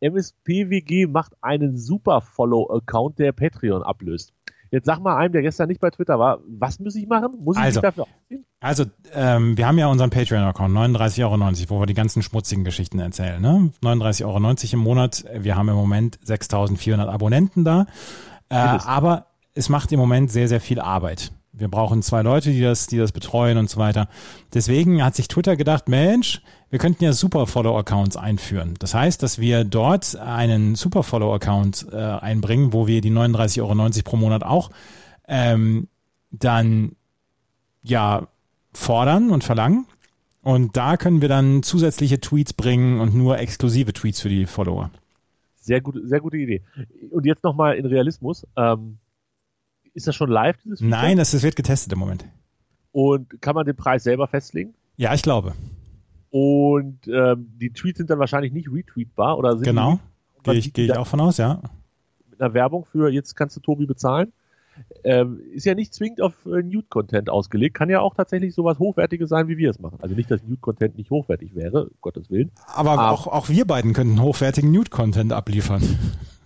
MSPWG 0.00 1.06
macht 1.06 1.32
einen 1.40 1.78
super 1.78 2.20
Follow-Account, 2.20 3.18
der 3.18 3.32
Patreon 3.32 3.82
ablöst. 3.82 4.34
Jetzt 4.72 4.86
sag 4.86 5.00
mal 5.00 5.16
einem, 5.18 5.32
der 5.32 5.42
gestern 5.42 5.68
nicht 5.68 5.82
bei 5.82 5.90
Twitter 5.90 6.18
war, 6.18 6.38
was 6.48 6.80
muss 6.80 6.96
ich 6.96 7.06
machen? 7.06 7.34
Muss 7.44 7.56
ich 7.58 7.62
Also, 7.62 7.80
mich 7.80 7.82
dafür 7.82 8.04
aufziehen? 8.04 8.46
Also, 8.58 8.84
ähm, 9.12 9.58
wir 9.58 9.66
haben 9.66 9.76
ja 9.76 9.86
unseren 9.88 10.08
Patreon-Account, 10.08 10.74
39,90 10.74 11.22
Euro, 11.24 11.68
wo 11.68 11.80
wir 11.80 11.86
die 11.86 11.94
ganzen 11.94 12.22
schmutzigen 12.22 12.64
Geschichten 12.64 12.98
erzählen. 12.98 13.40
Ne? 13.40 13.70
39,90 13.82 14.24
Euro 14.24 14.38
im 14.72 14.78
Monat. 14.78 15.24
Wir 15.38 15.56
haben 15.56 15.68
im 15.68 15.74
Moment 15.74 16.18
6.400 16.26 17.06
Abonnenten 17.06 17.64
da. 17.64 17.86
Äh, 18.48 18.54
aber 18.54 19.26
es 19.54 19.68
macht 19.68 19.92
im 19.92 20.00
Moment 20.00 20.30
sehr, 20.30 20.48
sehr 20.48 20.60
viel 20.60 20.80
Arbeit. 20.80 21.32
Wir 21.52 21.68
brauchen 21.68 22.00
zwei 22.02 22.22
Leute, 22.22 22.50
die 22.50 22.62
das, 22.62 22.86
die 22.86 22.96
das 22.96 23.12
betreuen 23.12 23.58
und 23.58 23.68
so 23.68 23.78
weiter. 23.78 24.08
Deswegen 24.54 25.04
hat 25.04 25.14
sich 25.14 25.28
Twitter 25.28 25.54
gedacht, 25.54 25.86
Mensch, 25.86 26.40
wir 26.72 26.78
könnten 26.78 27.04
ja 27.04 27.12
Super-Follow-Accounts 27.12 28.16
einführen. 28.16 28.76
Das 28.78 28.94
heißt, 28.94 29.22
dass 29.22 29.38
wir 29.38 29.64
dort 29.64 30.16
einen 30.16 30.74
Super-Follow-Account 30.74 31.88
äh, 31.92 31.96
einbringen, 31.96 32.72
wo 32.72 32.86
wir 32.86 33.02
die 33.02 33.10
39,90 33.10 33.60
Euro 33.60 34.02
pro 34.04 34.16
Monat 34.16 34.42
auch 34.42 34.70
ähm, 35.28 35.88
dann 36.30 36.96
ja 37.82 38.26
fordern 38.72 39.30
und 39.32 39.44
verlangen. 39.44 39.84
Und 40.40 40.74
da 40.74 40.96
können 40.96 41.20
wir 41.20 41.28
dann 41.28 41.62
zusätzliche 41.62 42.20
Tweets 42.20 42.54
bringen 42.54 43.00
und 43.00 43.14
nur 43.14 43.38
exklusive 43.38 43.92
Tweets 43.92 44.22
für 44.22 44.30
die 44.30 44.46
Follower. 44.46 44.90
Sehr 45.56 45.82
gute, 45.82 46.08
sehr 46.08 46.20
gute 46.20 46.38
Idee. 46.38 46.62
Und 47.10 47.26
jetzt 47.26 47.44
nochmal 47.44 47.76
in 47.76 47.84
Realismus. 47.84 48.46
Ähm, 48.56 48.96
ist 49.92 50.06
das 50.06 50.16
schon 50.16 50.30
live, 50.30 50.56
dieses? 50.64 50.80
Nein, 50.80 51.18
das, 51.18 51.32
das 51.32 51.42
wird 51.42 51.54
getestet 51.54 51.92
im 51.92 51.98
Moment. 51.98 52.24
Und 52.92 53.42
kann 53.42 53.54
man 53.54 53.66
den 53.66 53.76
Preis 53.76 54.04
selber 54.04 54.26
festlegen? 54.26 54.72
Ja, 54.96 55.12
ich 55.12 55.20
glaube. 55.20 55.52
Und 56.32 57.06
ähm, 57.08 57.52
die 57.60 57.70
Tweets 57.74 57.98
sind 57.98 58.08
dann 58.08 58.18
wahrscheinlich 58.18 58.52
nicht 58.52 58.72
retweetbar 58.72 59.36
oder 59.36 59.52
sind 59.52 59.64
Genau. 59.64 60.00
Gehe 60.44 60.54
ich, 60.54 60.72
gehe 60.72 60.86
ich 60.86 60.96
auch 60.96 61.06
von 61.06 61.20
aus, 61.20 61.36
ja. 61.36 61.60
mit 62.30 62.40
einer 62.40 62.54
Werbung 62.54 62.86
für 62.86 63.10
jetzt 63.10 63.36
kannst 63.36 63.54
du 63.54 63.60
Tobi 63.60 63.84
bezahlen. 63.84 64.32
Ähm, 65.04 65.40
ist 65.52 65.66
ja 65.66 65.74
nicht 65.74 65.92
zwingend 65.92 66.22
auf 66.22 66.32
äh, 66.46 66.62
Nude-Content 66.62 67.28
ausgelegt, 67.28 67.74
kann 67.76 67.90
ja 67.90 68.00
auch 68.00 68.14
tatsächlich 68.14 68.54
sowas 68.54 68.78
Hochwertiges 68.78 69.28
sein, 69.28 69.46
wie 69.46 69.58
wir 69.58 69.68
es 69.68 69.78
machen. 69.78 69.98
Also 70.00 70.14
nicht, 70.14 70.30
dass 70.30 70.42
Nude-Content 70.42 70.96
nicht 70.96 71.10
hochwertig 71.10 71.54
wäre, 71.54 71.90
Gottes 72.00 72.30
Willen. 72.30 72.50
Aber 72.66 72.92
Ah. 72.92 73.10
auch, 73.10 73.26
auch 73.26 73.50
wir 73.50 73.66
beiden 73.66 73.92
könnten 73.92 74.22
hochwertigen 74.22 74.72
Nude-Content 74.72 75.34
abliefern. 75.34 75.82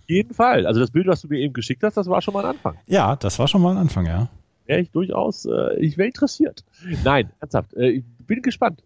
jeden 0.07 0.33
Fall. 0.33 0.67
Also 0.67 0.81
das 0.81 0.91
Bild, 0.91 1.07
was 1.07 1.21
du 1.21 1.29
mir 1.29 1.39
eben 1.39 1.53
geschickt 1.53 1.81
hast, 1.83 1.95
das 1.95 2.07
war 2.07 2.21
schon 2.21 2.33
mal 2.33 2.43
ein 2.43 2.51
Anfang. 2.51 2.75
Ja, 2.87 3.15
das 3.15 3.39
war 3.39 3.47
schon 3.47 3.61
mal 3.61 3.71
ein 3.71 3.77
Anfang, 3.77 4.05
ja. 4.05 4.27
Wäre 4.65 4.81
ich 4.81 4.91
durchaus, 4.91 5.45
äh, 5.45 5.79
ich 5.79 5.97
wäre 5.97 6.07
interessiert. 6.07 6.65
Nein, 7.05 7.31
ernsthaft, 7.39 7.73
äh, 7.75 7.87
ich 7.87 8.03
bin 8.19 8.41
gespannt. 8.41 8.83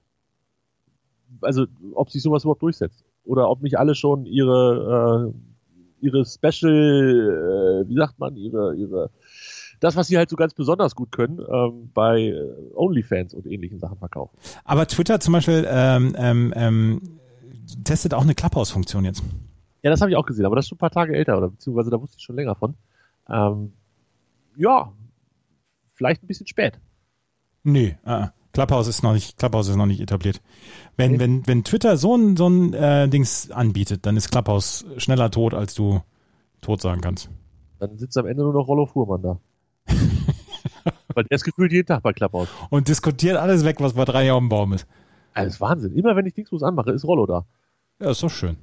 Also, 1.42 1.66
ob 1.94 2.10
sich 2.10 2.22
sowas 2.22 2.44
überhaupt 2.44 2.62
durchsetzt. 2.62 3.04
Oder 3.24 3.50
ob 3.50 3.62
nicht 3.62 3.78
alle 3.78 3.96
schon 3.96 4.26
ihre, 4.26 5.32
äh, 5.32 6.06
ihre 6.06 6.26
Special, 6.26 7.84
äh, 7.86 7.90
wie 7.90 7.96
sagt 7.96 8.20
man, 8.20 8.36
ihre, 8.36 8.76
ihre, 8.76 9.12
das, 9.80 9.96
was 9.96 10.08
sie 10.08 10.18
halt 10.18 10.30
so 10.30 10.36
ganz 10.36 10.54
besonders 10.54 10.96
gut 10.96 11.12
können, 11.12 11.40
ähm, 11.40 11.92
bei 11.94 12.34
OnlyFans 12.74 13.34
und 13.34 13.46
ähnlichen 13.46 13.80
Sachen 13.80 13.98
verkaufen. 13.98 14.38
Aber 14.64 14.88
Twitter 14.88 15.20
zum 15.20 15.34
Beispiel 15.34 15.66
ähm, 15.68 16.16
ähm, 16.18 16.54
ähm, 16.56 17.02
testet 17.84 18.14
auch 18.14 18.24
eine 18.24 18.36
Clubhouse-Funktion 18.36 19.06
jetzt. 19.06 19.24
Ja, 19.84 19.90
das 19.90 20.02
habe 20.02 20.12
ich 20.12 20.18
auch 20.18 20.26
gesehen, 20.26 20.46
aber 20.46 20.56
das 20.56 20.66
ist 20.66 20.70
schon 20.70 20.78
ein 20.78 20.80
paar 20.80 20.92
Tage 20.92 21.16
älter, 21.16 21.38
oder 21.38 21.50
beziehungsweise 21.50 21.90
da 21.90 22.00
wusste 22.00 22.18
ich 22.18 22.24
schon 22.24 22.36
länger 22.36 22.56
von. 22.56 22.76
Ähm, 23.30 23.74
ja, 24.56 24.92
vielleicht 25.94 26.24
ein 26.24 26.28
bisschen 26.28 26.48
spät. 26.48 26.80
Nee, 27.64 27.98
äh, 28.06 28.28
Clubhouse 28.54 28.88
ist 28.88 29.04
noch 29.04 29.14
nicht, 29.14 29.38
Clubhouse 29.38 29.70
ist 29.70 29.76
noch 29.76 29.86
nicht 29.86 30.02
etabliert. 30.02 30.42
Wenn, 30.98 31.20
wenn, 31.20 31.48
wenn 31.48 31.64
Twitter 31.64 31.98
so 31.98 32.16
ein, 32.16 32.36
so 32.36 32.48
ein 32.48 32.74
äh, 32.74 33.08
Dings 33.08 33.50
anbietet, 33.52 34.06
dann 34.06 34.18
ist 34.18 34.30
Clubhouse 34.30 34.86
schneller 34.98 35.32
tot, 35.32 35.54
als 35.54 35.74
du 35.74 36.02
tot 36.62 36.82
sagen 36.82 37.02
kannst. 37.02 37.30
Dann 37.80 37.98
sitzt 37.98 38.18
am 38.18 38.28
Ende 38.28 38.44
nur 38.44 38.54
noch 38.54 38.68
Rollo 38.68 38.86
Fuhrmann 38.86 39.22
da. 39.22 39.40
Weil 41.14 41.24
der 41.26 41.36
ist 41.36 41.44
gefühlt 41.44 41.72
jeden 41.72 41.88
Tag 41.88 42.04
bei 42.04 42.14
Clubhouse. 42.14 42.50
Und 42.70 42.88
diskutiert 42.88 43.38
alles 43.38 43.66
weg, 43.66 43.78
was 43.80 43.94
bei 43.94 44.06
drei 44.06 44.26
Jahren 44.26 44.44
im 44.44 44.50
Baum 44.50 44.74
ist. 44.74 44.86
Ist 45.36 45.62
Wahnsinn. 45.62 45.94
Immer 45.94 46.16
wenn 46.16 46.26
ich 46.26 46.34
Dingsbus 46.34 46.64
anmache, 46.64 46.92
ist 46.92 47.06
Rollo 47.06 47.26
da. 47.26 47.46
Ja, 48.02 48.12
ist 48.12 48.22
doch 48.22 48.30
schön. 48.30 48.58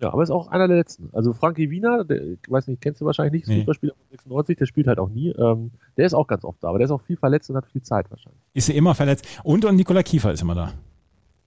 Ja, 0.00 0.12
aber 0.12 0.22
ist 0.22 0.30
auch 0.30 0.48
einer 0.48 0.66
der 0.66 0.78
letzten. 0.78 1.10
Also 1.12 1.32
Frankie 1.34 1.68
Wiener, 1.70 2.04
der, 2.04 2.22
ich 2.22 2.38
weiß 2.48 2.68
nicht, 2.68 2.80
kennst 2.80 3.00
du 3.00 3.04
wahrscheinlich 3.04 3.32
nicht, 3.32 3.48
Nee. 3.48 3.60
Superspieler 3.60 3.92
von 3.94 4.06
96, 4.10 4.56
der 4.56 4.66
spielt 4.66 4.86
halt 4.86 4.98
auch 4.98 5.10
nie. 5.10 5.30
Ähm, 5.30 5.72
der 5.96 6.06
ist 6.06 6.14
auch 6.14 6.26
ganz 6.26 6.44
oft 6.44 6.62
da, 6.64 6.68
aber 6.68 6.78
der 6.78 6.86
ist 6.86 6.90
auch 6.90 7.02
viel 7.02 7.16
verletzt 7.18 7.50
und 7.50 7.56
hat 7.56 7.66
viel 7.66 7.82
Zeit 7.82 8.10
wahrscheinlich. 8.10 8.40
Ist 8.54 8.68
er 8.70 8.74
immer 8.76 8.94
verletzt. 8.94 9.26
Und, 9.44 9.64
und 9.64 9.76
Nikola 9.76 10.02
Kiefer 10.02 10.32
ist 10.32 10.40
immer 10.42 10.54
da. 10.54 10.72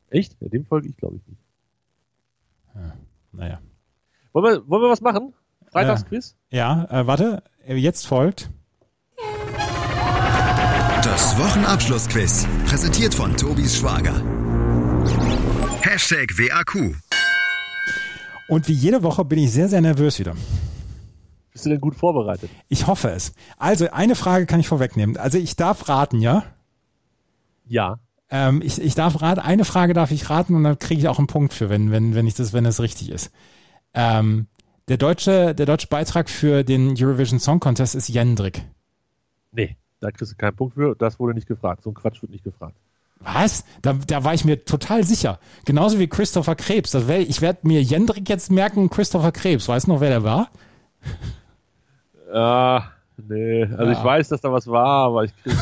Echt? 0.09 0.37
Ja, 0.39 0.47
dem 0.49 0.65
folge 0.65 0.87
ich, 0.89 0.97
glaube 0.97 1.15
ich, 1.17 1.27
nicht. 1.27 1.39
Naja. 3.31 3.59
Wollen 4.33 4.45
wir, 4.45 4.69
wollen 4.69 4.83
wir 4.83 4.89
was 4.89 5.01
machen? 5.01 5.33
Freitagsquiz? 5.71 6.35
Ja, 6.51 6.85
äh, 6.91 7.07
warte, 7.07 7.41
äh, 7.65 7.75
jetzt 7.75 8.05
folgt. 8.05 8.51
Das 11.03 11.37
Wochenabschlussquiz. 11.37 12.47
Präsentiert 12.67 13.13
von 13.15 13.35
Tobis 13.35 13.77
Schwager. 13.77 14.13
Hashtag 15.81 16.37
WAQ. 16.37 16.95
Und 18.47 18.67
wie 18.67 18.73
jede 18.73 19.03
Woche 19.03 19.23
bin 19.25 19.39
ich 19.39 19.51
sehr, 19.51 19.69
sehr 19.69 19.81
nervös 19.81 20.19
wieder. 20.19 20.35
Bist 21.51 21.65
du 21.65 21.69
denn 21.69 21.81
gut 21.81 21.95
vorbereitet? 21.95 22.49
Ich 22.67 22.87
hoffe 22.87 23.09
es. 23.09 23.33
Also, 23.57 23.89
eine 23.91 24.15
Frage 24.15 24.45
kann 24.45 24.59
ich 24.59 24.67
vorwegnehmen. 24.67 25.17
Also, 25.17 25.37
ich 25.37 25.55
darf 25.55 25.87
raten, 25.87 26.19
ja? 26.19 26.43
Ja. 27.67 27.99
Ähm, 28.29 28.61
ich, 28.63 28.81
ich 28.81 28.95
darf 28.95 29.21
raten, 29.21 29.39
eine 29.39 29.65
Frage 29.65 29.93
darf 29.93 30.11
ich 30.11 30.29
raten 30.29 30.55
und 30.55 30.63
dann 30.63 30.79
kriege 30.79 30.99
ich 30.99 31.07
auch 31.07 31.19
einen 31.19 31.27
Punkt 31.27 31.53
für, 31.53 31.69
wenn, 31.69 31.91
wenn, 31.91 32.15
wenn 32.15 32.25
ich 32.25 32.33
das, 32.33 32.53
wenn 32.53 32.65
es 32.65 32.79
richtig 32.81 33.11
ist. 33.11 33.31
Ähm, 33.93 34.47
der 34.87 34.97
deutsche, 34.97 35.53
der 35.53 35.65
deutsche 35.65 35.87
Beitrag 35.87 36.29
für 36.29 36.63
den 36.63 36.95
Eurovision 36.97 37.39
Song 37.39 37.59
Contest 37.59 37.95
ist 37.95 38.09
Jendrik. 38.09 38.63
Nee, 39.51 39.77
da 39.99 40.11
kriegst 40.11 40.33
du 40.33 40.35
keinen 40.35 40.55
Punkt 40.55 40.73
für. 40.73 40.95
Das 40.95 41.19
wurde 41.19 41.33
nicht 41.33 41.47
gefragt. 41.47 41.83
So 41.83 41.91
ein 41.91 41.93
Quatsch 41.93 42.21
wird 42.21 42.31
nicht 42.31 42.43
gefragt. 42.43 42.75
Was? 43.23 43.63
Da, 43.81 43.93
da 43.93 44.23
war 44.23 44.33
ich 44.33 44.43
mir 44.45 44.65
total 44.65 45.03
sicher. 45.03 45.39
Genauso 45.65 45.97
wie 45.99 46.07
Christopher 46.07 46.55
Krebs. 46.55 46.91
Das 46.91 47.07
wär, 47.07 47.19
ich 47.21 47.41
werde 47.41 47.59
mir 47.63 47.81
Jendrik 47.81 48.27
jetzt 48.29 48.51
merken, 48.51 48.89
Christopher 48.89 49.31
Krebs. 49.31 49.67
Weißt 49.67 49.87
du 49.87 49.91
noch, 49.93 50.01
wer 50.01 50.09
der 50.09 50.23
war? 50.23 50.49
Ah, 52.35 52.85
nee. 53.17 53.63
Also 53.63 53.91
ich 53.91 53.97
Ja. 53.99 54.03
weiß, 54.03 54.29
dass 54.29 54.41
da 54.41 54.51
was 54.51 54.65
war, 54.65 55.05
aber 55.05 55.25
ich 55.25 55.31
krieg, 55.43 55.53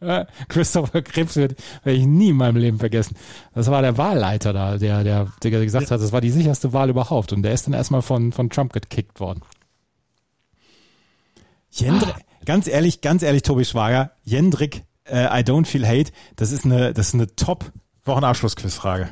äh, 0.00 0.24
Christopher 0.48 1.00
Krebs 1.02 1.36
werde 1.36 1.54
ich 1.84 2.04
nie 2.06 2.30
in 2.30 2.36
meinem 2.36 2.56
Leben 2.56 2.80
vergessen. 2.80 3.14
Das 3.54 3.70
war 3.70 3.80
der 3.80 3.96
Wahlleiter 3.96 4.52
da, 4.52 4.78
der, 4.78 5.04
der, 5.04 5.28
der 5.44 5.50
gesagt 5.52 5.92
hat, 5.92 6.00
das 6.00 6.10
war 6.10 6.20
die 6.20 6.32
sicherste 6.32 6.72
Wahl 6.72 6.90
überhaupt. 6.90 7.32
Und 7.32 7.42
der 7.44 7.52
ist 7.52 7.68
dann 7.68 7.74
erstmal 7.74 8.02
von, 8.02 8.32
von 8.32 8.50
Trump 8.50 8.72
gekickt 8.72 9.20
worden. 9.20 9.42
Jendrik, 11.70 12.16
ganz 12.44 12.66
ehrlich, 12.66 13.00
ganz 13.00 13.22
ehrlich, 13.22 13.42
Tobi 13.42 13.64
Schwager, 13.64 14.10
Jendrik, 14.24 14.82
äh, 15.10 15.40
I 15.40 15.42
don't 15.42 15.66
feel 15.66 15.86
hate, 15.86 16.12
das 16.36 16.52
ist 16.52 16.64
eine, 16.64 16.92
das 16.92 17.08
ist 17.08 17.14
eine 17.14 17.34
top 17.36 17.72
Wochenabschlussquizfrage. 18.04 19.10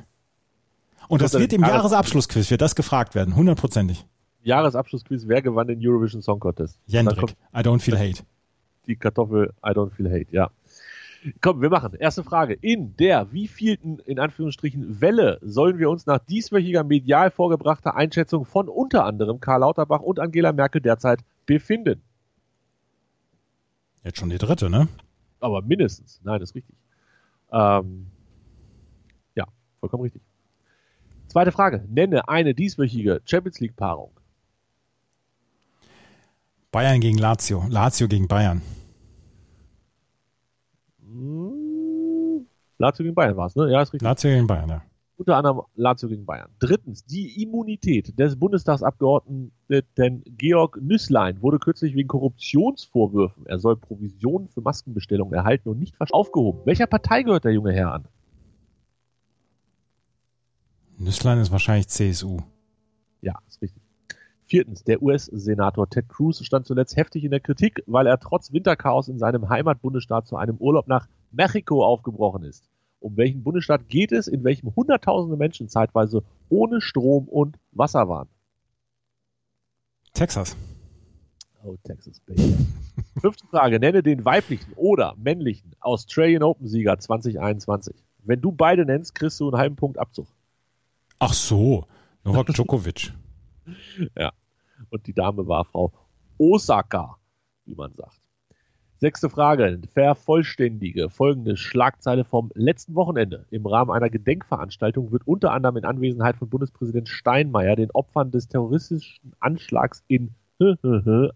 Und 1.09 1.23
das 1.23 1.33
Kommt 1.33 1.43
wird 1.43 1.53
im 1.55 1.63
dann- 1.63 1.71
Jahresabschlussquiz, 1.71 2.51
wird 2.51 2.61
das 2.61 2.75
gefragt 2.75 3.15
werden, 3.15 3.35
hundertprozentig. 3.35 4.05
Jahresabschlussquiz, 4.43 5.25
wer 5.27 5.43
gewann 5.43 5.67
den 5.67 5.79
Eurovision 5.83 6.23
Song 6.23 6.39
Contest? 6.41 6.79
Jendrik, 6.87 7.35
I 7.55 7.59
don't 7.59 7.81
feel 7.81 7.99
hate. 7.99 8.23
die 8.87 8.97
Kartoffel 8.97 9.53
I 9.65 9.71
don't 9.71 9.91
feel 9.91 10.09
hate, 10.11 10.27
ja. 10.31 10.51
Komm, 11.41 11.61
wir 11.61 11.69
machen. 11.69 11.95
Erste 11.99 12.23
Frage. 12.23 12.55
In 12.55 12.97
der 12.97 13.33
wievielten, 13.33 13.99
in 13.99 14.21
Anführungsstrichen, 14.21 15.01
Welle 15.01 15.39
sollen 15.43 15.79
wir 15.79 15.91
uns 15.91 16.07
nach 16.07 16.21
dieswöchiger 16.21 16.85
medial 16.85 17.33
vorgebrachter 17.33 17.97
Einschätzung 17.97 18.45
von 18.45 18.69
unter 18.69 19.05
anderem 19.05 19.41
Karl 19.41 19.61
Lauterbach 19.61 20.01
und 20.01 20.21
Angela 20.21 20.53
Merkel 20.53 20.81
derzeit 20.81 21.21
befinden? 21.45 22.03
Jetzt 24.05 24.19
schon 24.19 24.31
die 24.31 24.39
dritte, 24.39 24.71
ne? 24.71 24.87
Aber 25.41 25.63
mindestens. 25.63 26.21
Nein, 26.25 26.41
ist 26.43 26.55
richtig. 26.55 26.75
Ähm, 27.53 28.07
ja, 29.35 29.47
vollkommen 29.81 30.03
richtig. 30.03 30.23
Zweite 31.29 31.53
Frage. 31.53 31.85
Nenne 31.89 32.29
eine 32.29 32.55
dieswöchige 32.55 33.21
Champions 33.25 33.61
League 33.61 33.77
Paarung. 33.77 34.11
Bayern 36.71 37.01
gegen 37.01 37.19
Lazio, 37.19 37.65
Lazio 37.69 38.09
gegen 38.09 38.29
Bayern. 38.29 38.63
Hm, 41.01 42.47
Lazio 42.79 43.05
gegen 43.05 43.15
Bayern 43.15 43.37
war 43.37 43.47
es, 43.47 43.57
ne? 43.57 43.71
Ja, 43.71 43.83
ist 43.83 43.93
richtig. 43.93 44.03
Lazio 44.05 44.31
gegen 44.31 44.47
Bayern, 44.47 44.69
ja. 44.69 44.83
Unter 45.19 45.37
anderem 45.37 45.63
Lazio 45.75 46.09
gegen 46.09 46.25
Bayern. 46.25 46.51
Drittens, 46.61 47.05
die 47.05 47.43
Immunität 47.43 48.19
des 48.19 48.39
Bundestagsabgeordneten 48.39 50.23
Georg 50.37 50.81
Nüßlein 50.81 51.43
wurde 51.43 51.59
kürzlich 51.59 51.95
wegen 51.95 52.09
Korruptionsvorwürfen, 52.09 53.47
er 53.47 53.59
soll 53.59 53.77
Provisionen 53.77 54.49
für 54.49 54.61
Maskenbestellungen 54.61 55.35
erhalten 55.35 55.69
und 55.69 55.79
nicht 55.79 55.95
aufgehoben. 55.99 56.61
Welcher 56.65 56.87
Partei 56.87 57.23
gehört 57.23 57.45
der 57.45 57.53
junge 57.53 57.73
Herr 57.73 57.93
an? 57.93 58.05
Nüsslein 60.99 61.39
ist 61.39 61.51
wahrscheinlich 61.51 61.89
CSU. 61.89 62.39
Ja, 63.21 63.35
ist 63.49 63.61
richtig. 63.61 63.83
Viertens, 64.47 64.83
der 64.83 65.03
US-Senator 65.03 65.91
Ted 65.91 66.09
Cruz 66.09 66.43
stand 66.45 66.67
zuletzt 66.67 66.97
heftig 66.97 67.23
in 67.25 67.31
der 67.31 67.41
Kritik, 67.41 67.83
weil 67.87 68.07
er 68.07 68.19
trotz 68.19 68.53
Winterchaos 68.53 69.09
in 69.09 69.19
seinem 69.19 69.49
Heimatbundesstaat 69.49 70.27
zu 70.27 70.37
einem 70.37 70.57
Urlaub 70.57 70.89
nach 70.89 71.07
Mexiko 71.33 71.85
aufgebrochen 71.85 72.45
ist. 72.45 72.69
Um 73.01 73.17
welchen 73.17 73.43
Bundesstaat 73.43 73.89
geht 73.89 74.13
es, 74.13 74.27
in 74.27 74.45
welchem 74.45 74.75
Hunderttausende 74.75 75.37
Menschen 75.37 75.69
zeitweise 75.69 76.25
ohne 76.49 76.81
Strom 76.81 77.29
und 77.29 77.57
Wasser 77.73 78.09
waren? 78.09 78.29
Texas. 80.15 80.57
Oh, 81.63 81.77
Texas, 81.85 82.21
Baby. 82.21 82.57
Fünfte 83.21 83.47
Frage. 83.47 83.79
Nenne 83.79 84.03
den 84.03 84.25
weiblichen 84.25 84.73
oder 84.75 85.15
männlichen 85.17 85.73
Australian 85.81 86.43
Open-Sieger 86.43 86.99
2021. 86.99 87.95
Wenn 88.25 88.41
du 88.41 88.53
beide 88.53 88.85
nennst, 88.85 89.15
kriegst 89.15 89.39
du 89.41 89.49
einen 89.49 89.59
halben 89.59 89.77
Punkt 89.77 89.99
Abzug. 89.99 90.27
Ach 91.19 91.33
so, 91.33 91.87
Novak 92.25 92.47
Djokovic. 92.55 93.13
ja. 94.17 94.33
Und 94.91 95.07
die 95.07 95.13
Dame 95.15 95.47
war 95.47 95.65
Frau 95.65 95.93
Osaka, 96.39 97.17
wie 97.65 97.75
man 97.75 97.93
sagt. 97.95 98.21
Sechste 99.01 99.31
Frage. 99.31 99.81
Vervollständige 99.95 101.09
folgende 101.09 101.57
Schlagzeile 101.57 102.25
vom 102.25 102.51
letzten 102.55 102.97
Wochenende. 102.97 103.47
Im 103.51 103.65
Rahmen 103.65 103.93
einer 103.93 104.11
Gedenkveranstaltung 104.11 105.13
wird 105.13 105.25
unter 105.25 105.53
anderem 105.53 105.77
in 105.77 105.85
Anwesenheit 105.85 106.37
von 106.37 106.49
Bundespräsident 106.49 107.09
Steinmeier 107.09 107.77
den 107.77 107.93
Opfern 107.93 108.33
des 108.33 108.49
terroristischen 108.49 109.35
Anschlags 109.39 110.03
in 110.09 110.35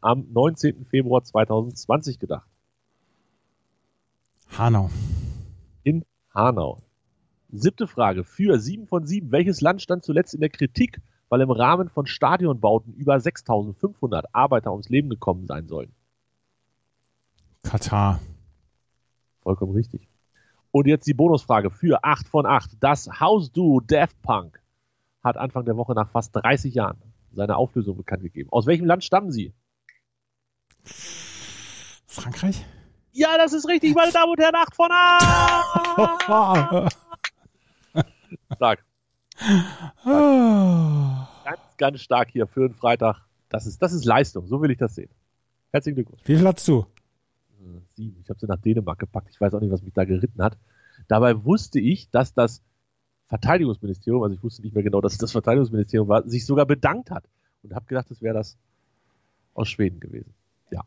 am 0.00 0.26
19. 0.32 0.86
Februar 0.86 1.22
2020 1.22 2.18
gedacht. 2.18 2.48
Hanau. 4.58 4.90
In 5.84 6.04
Hanau. 6.34 6.82
Siebte 7.52 7.86
Frage. 7.86 8.24
Für 8.24 8.58
sieben 8.58 8.88
von 8.88 9.06
sieben. 9.06 9.30
Welches 9.30 9.60
Land 9.60 9.82
stand 9.82 10.02
zuletzt 10.02 10.34
in 10.34 10.40
der 10.40 10.50
Kritik, 10.50 11.00
weil 11.28 11.40
im 11.40 11.52
Rahmen 11.52 11.88
von 11.88 12.06
Stadionbauten 12.06 12.92
über 12.94 13.20
6500 13.20 14.34
Arbeiter 14.34 14.72
ums 14.72 14.88
Leben 14.88 15.08
gekommen 15.08 15.46
sein 15.46 15.68
sollen? 15.68 15.92
Katar. 17.62 18.20
Vollkommen 19.42 19.72
richtig. 19.72 20.08
Und 20.70 20.86
jetzt 20.86 21.06
die 21.06 21.14
Bonusfrage 21.14 21.70
für 21.70 22.02
8 22.02 22.28
von 22.28 22.46
8. 22.46 22.76
Das 22.80 23.20
House-Duo 23.20 23.80
Daft 23.80 24.20
Punk 24.22 24.60
hat 25.22 25.36
Anfang 25.36 25.64
der 25.64 25.76
Woche 25.76 25.94
nach 25.94 26.10
fast 26.10 26.34
30 26.34 26.74
Jahren 26.74 26.98
seine 27.32 27.56
Auflösung 27.56 27.96
bekannt 27.96 28.22
gegeben. 28.22 28.48
Aus 28.50 28.66
welchem 28.66 28.86
Land 28.86 29.04
stammen 29.04 29.30
sie? 29.30 29.52
Frankreich? 32.06 32.64
Ja, 33.12 33.36
das 33.36 33.52
ist 33.52 33.68
richtig, 33.68 33.94
meine 33.94 34.12
Damen 34.12 34.32
und 34.32 34.40
Herren, 34.40 34.54
8 34.54 34.74
von 34.74 34.88
8! 34.90 36.96
stark. 38.56 38.84
ganz, 41.44 41.60
ganz 41.76 42.00
stark 42.00 42.30
hier 42.30 42.46
für 42.46 42.64
einen 42.64 42.74
Freitag. 42.74 43.20
Das 43.48 43.66
ist, 43.66 43.82
das 43.82 43.92
ist 43.92 44.04
Leistung, 44.04 44.46
so 44.46 44.62
will 44.62 44.70
ich 44.70 44.78
das 44.78 44.94
sehen. 44.94 45.10
Herzlichen 45.72 45.96
Glückwunsch. 45.96 46.22
Wie 46.24 46.36
viel 46.36 46.46
hast 46.46 46.66
du? 46.68 46.86
Sieben. 47.94 48.20
Ich 48.22 48.28
habe 48.28 48.38
sie 48.38 48.46
nach 48.46 48.58
Dänemark 48.58 48.98
gepackt. 48.98 49.28
Ich 49.30 49.40
weiß 49.40 49.54
auch 49.54 49.60
nicht, 49.60 49.72
was 49.72 49.82
mich 49.82 49.94
da 49.94 50.04
geritten 50.04 50.42
hat. 50.42 50.56
Dabei 51.08 51.44
wusste 51.44 51.80
ich, 51.80 52.10
dass 52.10 52.34
das 52.34 52.62
Verteidigungsministerium, 53.28 54.22
also 54.22 54.34
ich 54.34 54.42
wusste 54.42 54.62
nicht 54.62 54.74
mehr 54.74 54.82
genau, 54.82 55.00
dass 55.00 55.12
es 55.12 55.18
das 55.18 55.32
Verteidigungsministerium 55.32 56.08
war, 56.08 56.28
sich 56.28 56.44
sogar 56.44 56.66
bedankt 56.66 57.10
hat. 57.10 57.24
Und 57.62 57.74
habe 57.74 57.86
gedacht, 57.86 58.10
das 58.10 58.20
wäre 58.20 58.34
das 58.34 58.56
aus 59.54 59.68
Schweden 59.68 60.00
gewesen. 60.00 60.34
Ja. 60.70 60.82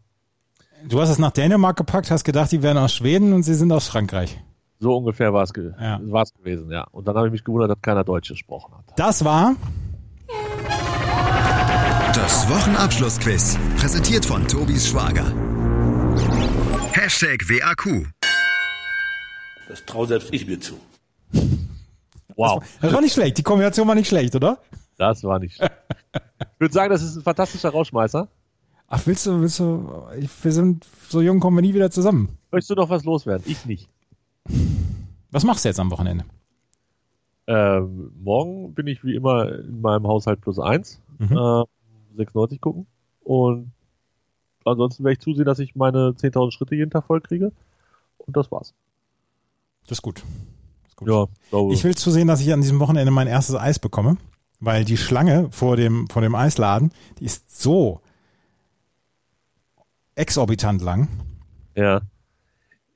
Du 0.88 1.00
hast 1.00 1.10
es 1.10 1.20
nach 1.20 1.32
Dänemark 1.32 1.78
gepackt, 1.78 2.12
hast 2.12 2.24
gedacht, 2.24 2.52
die 2.52 2.62
wären 2.62 2.78
aus 2.78 2.94
Schweden 2.94 3.34
und 3.34 3.44
sie 3.44 3.56
sind 3.56 3.72
aus 3.72 3.88
Frankreich. 3.88 4.42
So 4.80 4.98
ungefähr 4.98 5.34
war 5.34 5.44
es 5.44 5.54
ge 5.54 5.74
ja. 5.80 5.98
gewesen, 5.98 6.70
ja. 6.70 6.84
Und 6.92 7.08
dann 7.08 7.16
habe 7.16 7.28
ich 7.28 7.32
mich 7.32 7.44
gewundert, 7.44 7.72
dass 7.72 7.82
keiner 7.82 8.04
Deutsch 8.04 8.30
gesprochen 8.30 8.74
hat. 8.78 8.86
Das 8.98 9.24
war 9.24 9.56
das 12.14 12.50
Wochenabschlussquiz, 12.50 13.58
präsentiert 13.78 14.26
von 14.26 14.48
Tobis 14.48 14.88
Schwager. 14.88 15.55
Hashtag 17.06 17.48
WAQ. 17.48 18.08
Das 19.68 19.86
traue 19.86 20.08
selbst 20.08 20.34
ich 20.34 20.48
mir 20.48 20.60
zu. 20.60 20.74
Wow. 22.36 22.64
Das 22.82 22.92
war 22.92 23.00
nicht 23.00 23.14
schlecht. 23.14 23.38
Die 23.38 23.44
Kombination 23.44 23.88
war 23.88 23.94
nicht 23.94 24.08
schlecht, 24.08 24.36
oder? 24.36 24.58
Das 24.98 25.24
war 25.24 25.38
nicht 25.38 25.56
schlecht. 25.56 25.72
Ich 26.40 26.60
würde 26.60 26.74
sagen, 26.74 26.92
das 26.92 27.04
ist 27.04 27.16
ein 27.16 27.22
fantastischer 27.22 27.70
Rauschmeißer. 27.70 28.28
Ach, 28.88 29.02
willst 29.06 29.28
du, 29.28 29.40
willst 29.40 29.60
du, 29.60 30.08
wir 30.42 30.52
sind 30.52 30.88
so 31.08 31.22
jung, 31.22 31.40
kommen 31.40 31.58
wir 31.58 31.62
nie 31.62 31.76
wieder 31.76 31.92
zusammen. 31.92 32.40
Möchtest 32.50 32.72
du 32.72 32.76
noch 32.76 32.90
was 32.90 33.04
loswerden? 33.04 33.46
Ich 33.48 33.68
nicht. 33.68 33.88
Was 35.30 35.44
machst 35.44 35.64
du 35.64 35.70
jetzt 35.70 35.80
am 35.80 35.92
Wochenende? 35.92 36.26
Ähm, 37.46 38.14
morgen 38.18 38.74
bin 38.74 38.88
ich 38.88 39.04
wie 39.04 39.14
immer 39.14 39.60
in 39.60 39.80
meinem 39.80 40.08
Haushalt 40.08 40.42
plus 40.42 40.58
eins, 40.58 41.04
mhm. 41.20 41.38
äh, 41.38 42.18
96 42.18 42.60
gucken. 42.60 42.88
Und 43.20 43.75
ansonsten 44.66 45.04
werde 45.04 45.14
ich 45.14 45.20
zusehen, 45.20 45.46
dass 45.46 45.60
ich 45.60 45.76
meine 45.76 46.10
10.000 46.10 46.52
Schritte 46.52 46.76
jeden 46.76 46.92
Tag 46.92 47.06
voll 47.06 47.22
kriege. 47.22 47.52
Und 48.18 48.36
das 48.36 48.52
war's. 48.52 48.74
Das 49.88 50.00
ist 50.00 50.02
gut. 50.02 50.24
Das 50.84 50.92
ist 50.92 50.96
gut. 50.98 51.08
Ja, 51.08 51.28
glaube. 51.50 51.74
Ich 51.74 51.84
will 51.84 51.96
zusehen, 51.96 52.28
dass 52.28 52.42
ich 52.42 52.52
an 52.52 52.62
diesem 52.62 52.80
Wochenende 52.80 53.12
mein 53.12 53.28
erstes 53.28 53.56
Eis 53.56 53.80
bekomme, 53.80 54.18
weil 54.60 54.84
die 54.84 54.98
Schlange 54.98 55.50
vor 55.52 55.78
dem, 55.78 56.08
vor 56.10 56.22
dem 56.22 56.36
Eisladen, 56.36 56.92
die 57.20 57.26
ist 57.26 57.62
so 57.62 58.02
exorbitant 60.16 60.82
lang. 60.82 61.08
Ja. 61.76 62.02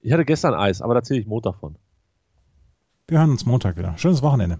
Ich 0.01 0.11
hatte 0.11 0.25
gestern 0.25 0.53
Eis, 0.53 0.81
aber 0.81 0.93
da 0.93 1.03
zähle 1.03 1.19
ich 1.19 1.27
Montag 1.27 1.55
von. 1.55 1.75
Wir 3.07 3.19
hören 3.19 3.31
uns 3.31 3.45
Montag 3.45 3.77
wieder. 3.77 3.97
Schönes 3.97 4.21
Wochenende. 4.21 4.59